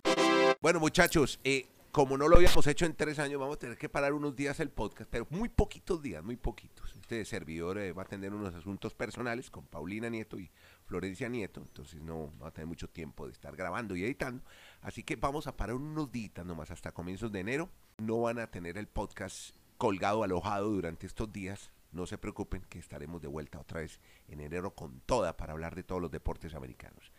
Bueno, 0.64 0.80
muchachos, 0.80 1.42
eh, 1.44 1.68
como 1.92 2.18
no 2.18 2.30
lo 2.30 2.38
habíamos 2.38 2.66
hecho 2.68 2.86
en 2.86 2.96
tres 2.96 3.20
años, 3.20 3.38
vamos 3.38 3.58
a 3.58 3.60
tener 3.60 3.78
que 3.78 3.90
parar 3.90 4.14
unos 4.14 4.34
días 4.34 4.62
el 4.62 4.70
podcast, 4.70 5.10
pero 5.12 5.28
muy 5.30 5.50
poquitos 5.50 6.02
días, 6.02 6.24
muy 6.24 6.38
poquitos. 6.38 6.96
Este 6.96 7.26
servidor 7.26 7.78
eh, 7.80 7.92
va 7.92 8.04
a 8.04 8.06
tener 8.06 8.34
unos 8.34 8.56
asuntos 8.56 8.94
personales 8.94 9.52
con 9.52 9.66
Paulina 9.66 10.10
Nieto 10.10 10.40
y 10.40 10.50
Florencia 10.86 11.28
Nieto, 11.28 11.60
entonces 11.60 12.02
no 12.02 12.32
va 12.42 12.48
a 12.48 12.52
tener 12.52 12.68
mucho 12.68 12.88
tiempo 12.88 13.26
de 13.26 13.34
estar 13.34 13.58
grabando 13.58 13.94
y 13.98 14.06
editando. 14.06 14.42
Así 14.80 15.04
que 15.04 15.18
vamos 15.18 15.48
a 15.48 15.58
parar 15.58 15.76
unos 15.76 16.10
días 16.10 16.46
nomás 16.46 16.72
hasta 16.72 16.94
comienzos 16.94 17.30
de 17.34 17.42
enero. 17.42 17.70
No 17.98 18.22
van 18.22 18.40
a 18.40 18.50
tener 18.50 18.78
el 18.78 18.88
podcast 18.88 19.58
colgado, 19.78 20.24
alojado 20.24 20.70
durante 20.70 21.08
estos 21.08 21.34
días, 21.34 21.74
no 21.92 22.06
se 22.06 22.18
preocupen 22.18 22.62
que 22.70 22.80
estaremos 22.80 23.22
de 23.22 23.28
vuelta 23.28 23.60
otra 23.60 23.82
vez 23.82 24.00
en 24.30 24.40
enero 24.40 24.74
con 24.74 25.02
toda 25.02 25.36
para 25.36 25.52
hablar 25.52 25.76
de 25.76 25.84
todos 25.84 26.02
los 26.02 26.10
deportes 26.10 26.54
americanos. 26.54 27.12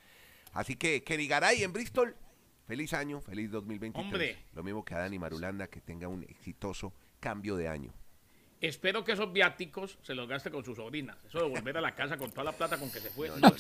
Así 0.54 0.76
que, 0.76 1.04
Kenny 1.04 1.26
Garay 1.26 1.62
en 1.62 1.74
Bristol, 1.74 2.16
feliz 2.66 2.92
año, 2.92 3.20
feliz 3.20 3.50
2023. 3.50 4.05
Hombre. 4.05 4.37
Lo 4.55 4.62
mismo 4.62 4.85
que 4.85 4.94
a 4.94 4.98
Dani 4.98 5.18
Marulanda, 5.18 5.68
que 5.68 5.81
tenga 5.81 6.09
un 6.09 6.22
exitoso 6.24 6.92
cambio 7.20 7.57
de 7.57 7.68
año. 7.68 7.92
Espero 8.61 9.05
que 9.05 9.12
esos 9.12 9.33
viáticos 9.33 9.98
se 10.03 10.14
los 10.14 10.27
gaste 10.29 10.50
con 10.50 10.64
sus 10.64 10.77
sobrinas. 10.77 11.16
Eso 11.27 11.38
de 11.38 11.48
volver 11.48 11.77
a 11.77 11.81
la 11.81 11.94
casa 11.94 12.16
con 12.16 12.31
toda 12.31 12.44
la 12.44 12.53
plata 12.53 12.79
con 12.79 12.90
que 12.90 13.00
se 13.00 13.11
fue. 13.11 13.29
No, 13.29 13.37
No 13.37 13.48
no, 13.50 13.55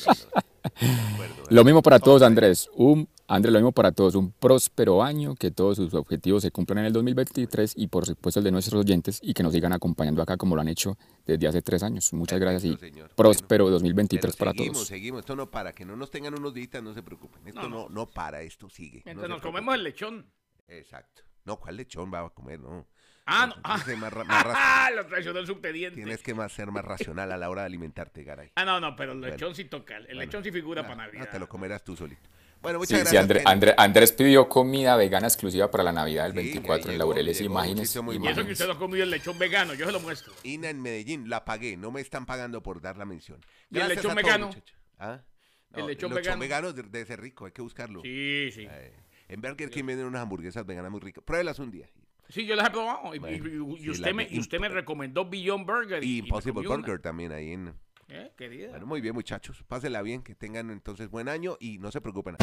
Lo 1.50 1.64
mismo 1.64 1.82
para 1.82 1.98
todos, 1.98 2.20
Todo 2.20 2.26
Andrés. 2.26 2.70
Un, 2.74 3.08
Andrés, 3.28 3.52
lo 3.52 3.58
mismo 3.58 3.72
para 3.72 3.92
todos. 3.92 4.14
Un 4.14 4.32
próspero 4.32 5.02
año, 5.02 5.34
que 5.34 5.50
todos 5.50 5.76
sus 5.76 5.92
objetivos 5.94 6.42
se 6.42 6.50
cumplan 6.50 6.78
en 6.80 6.84
el 6.86 6.92
2023 6.92 7.74
y 7.76 7.88
por 7.88 8.06
supuesto 8.06 8.40
el 8.40 8.44
de 8.44 8.50
nuestros 8.52 8.80
oyentes 8.80 9.18
y 9.22 9.34
que 9.34 9.42
nos 9.42 9.52
sigan 9.52 9.72
acompañando 9.72 10.22
acá 10.22 10.36
como 10.36 10.54
lo 10.54 10.60
han 10.62 10.68
hecho 10.68 10.96
desde 11.26 11.46
hace 11.48 11.62
tres 11.62 11.82
años. 11.82 12.12
Muchas 12.12 12.40
gracias 12.40 12.64
y 12.64 12.76
señor. 12.76 13.10
próspero 13.14 13.64
Pero 13.66 13.70
2023 13.70 14.36
para 14.36 14.52
seguimos, 14.52 14.72
todos. 14.76 14.88
seguimos. 14.88 15.20
Esto 15.20 15.36
no 15.36 15.50
para. 15.50 15.72
Que 15.72 15.84
no 15.84 15.96
nos 15.96 16.10
tengan 16.10 16.34
unos 16.38 16.54
días, 16.54 16.82
no 16.82 16.94
se 16.94 17.02
preocupen. 17.02 17.46
Esto 17.46 17.68
No, 17.68 17.88
no, 17.88 18.06
para, 18.06 18.42
esto 18.42 18.68
sigue. 18.68 19.02
Mientras 19.04 19.28
nos 19.28 19.40
preocupen. 19.40 19.52
comemos 19.64 19.74
el 19.74 19.84
lechón. 19.84 20.26
Exacto. 20.68 21.22
No, 21.44 21.58
¿cuál 21.58 21.76
lechón 21.76 22.12
va 22.12 22.20
a 22.20 22.30
comer? 22.30 22.60
No. 22.60 22.86
Ah, 23.26 23.46
no. 23.46 23.54
Tienes 23.54 23.80
Ah, 23.80 23.84
que, 23.86 23.96
más 23.96 24.12
ra- 24.12 24.24
más 24.24 24.42
ra- 24.44 24.54
ah, 24.86 24.90
lo 24.90 25.06
traicionó 25.06 25.38
el 25.38 25.46
subteniente. 25.46 25.96
tienes 25.96 26.22
que 26.22 26.34
más 26.34 26.52
ser 26.52 26.70
más 26.70 26.84
racional 26.84 27.32
a 27.32 27.36
la 27.36 27.48
hora 27.50 27.62
de 27.62 27.66
alimentarte, 27.66 28.22
Garay. 28.24 28.52
Ah, 28.54 28.64
no, 28.64 28.80
no, 28.80 28.94
pero 28.96 29.12
el 29.12 29.18
Bueno. 29.20 29.32
lechón 29.34 29.54
sí 29.54 29.64
toca. 29.64 29.96
El 29.96 30.04
Bueno, 30.06 30.20
lechón 30.20 30.44
sí 30.44 30.50
figura 30.52 30.82
Ah, 30.82 30.86
para 30.88 31.02
ah, 31.04 31.06
Navidad. 31.06 31.28
te 31.30 31.38
lo 31.38 31.48
comerás 31.48 31.82
tú 31.84 31.96
solito. 31.96 32.28
Bueno, 32.60 32.78
Sí, 32.84 32.94
muchas 32.94 33.08
sí, 33.10 33.14
gracias. 33.16 33.22
André-. 33.22 33.42
André- 33.44 33.74
Andrés 33.76 34.12
pidió 34.12 34.48
comida 34.48 34.96
vegana 34.96 35.26
exclusiva 35.26 35.70
para 35.70 35.84
la 35.84 35.92
Navidad 35.92 36.24
del 36.24 36.32
Sí, 36.32 36.52
24 36.52 36.86
ya 36.86 36.92
en 36.92 36.98
Laureles. 36.98 37.40
Imagínense. 37.42 38.00
muy 38.00 38.14
Y 38.14 38.18
eso 38.18 38.24
bueno. 38.24 38.46
que 38.46 38.52
usted 38.52 38.66
lo 38.66 38.72
ha 38.72 38.78
comido 38.78 39.04
el 39.04 39.10
lechón 39.10 39.38
vegano, 39.38 39.74
yo 39.74 39.84
se 39.86 39.92
lo 39.92 40.00
muestro. 40.00 40.32
Ina 40.44 40.70
en 40.70 40.80
Medellín, 40.80 41.28
la 41.28 41.44
pagué. 41.44 41.76
No 41.76 41.90
me 41.90 42.00
están 42.00 42.24
pagando 42.24 42.62
por 42.62 42.80
dar 42.80 42.96
la 42.96 43.04
mención. 43.04 43.38
¿Y 43.70 43.78
el 43.80 43.88
lechón 43.88 44.14
vegano? 44.14 44.50
¿Ah? 44.98 45.20
¿El 45.74 45.86
lechón 45.88 46.14
vegano 46.14 46.40
vegano? 46.40 46.72
debe 46.72 47.04
ser 47.04 47.20
rico, 47.20 47.44
hay 47.46 47.52
que 47.52 47.60
buscarlo. 47.62 48.00
Sí, 48.02 48.50
sí. 48.52 48.66
En 49.28 49.40
Burger 49.40 49.70
King 49.70 49.84
venden 49.86 50.06
unas 50.06 50.22
hamburguesas 50.22 50.64
veganas 50.66 50.90
muy 50.90 51.00
ricas. 51.00 51.22
Pruébelas 51.24 51.58
un 51.58 51.70
día. 51.70 51.88
Sí, 52.28 52.46
yo 52.46 52.56
las 52.56 52.68
he 52.68 52.70
probado. 52.70 53.14
Y, 53.14 53.18
Bueno, 53.18 53.36
y- 53.36 53.76
y 53.76 53.82
sí, 53.84 53.90
usted, 53.90 54.14
me, 54.14 54.26
y 54.30 54.38
usted 54.38 54.58
me 54.58 54.68
recomendó 54.68 55.28
Beyond 55.28 55.66
Burger. 55.66 56.02
Y, 56.02 56.18
Impossible. 56.18 56.66
Burger 56.66 56.98
también 57.00 57.32
ahí 57.32 57.52
en... 57.52 57.74
Eh, 58.08 58.32
querida. 58.36 58.68
Bueno, 58.70 58.86
muy 58.86 59.00
bien, 59.00 59.14
muchachos. 59.14 59.62
Pásenla 59.66 60.02
bien, 60.02 60.22
que 60.22 60.34
tengan 60.34 60.70
entonces 60.70 61.08
buen 61.10 61.28
año 61.28 61.56
y 61.60 61.78
no 61.78 61.90
se 61.90 62.00
preocupen. 62.00 62.36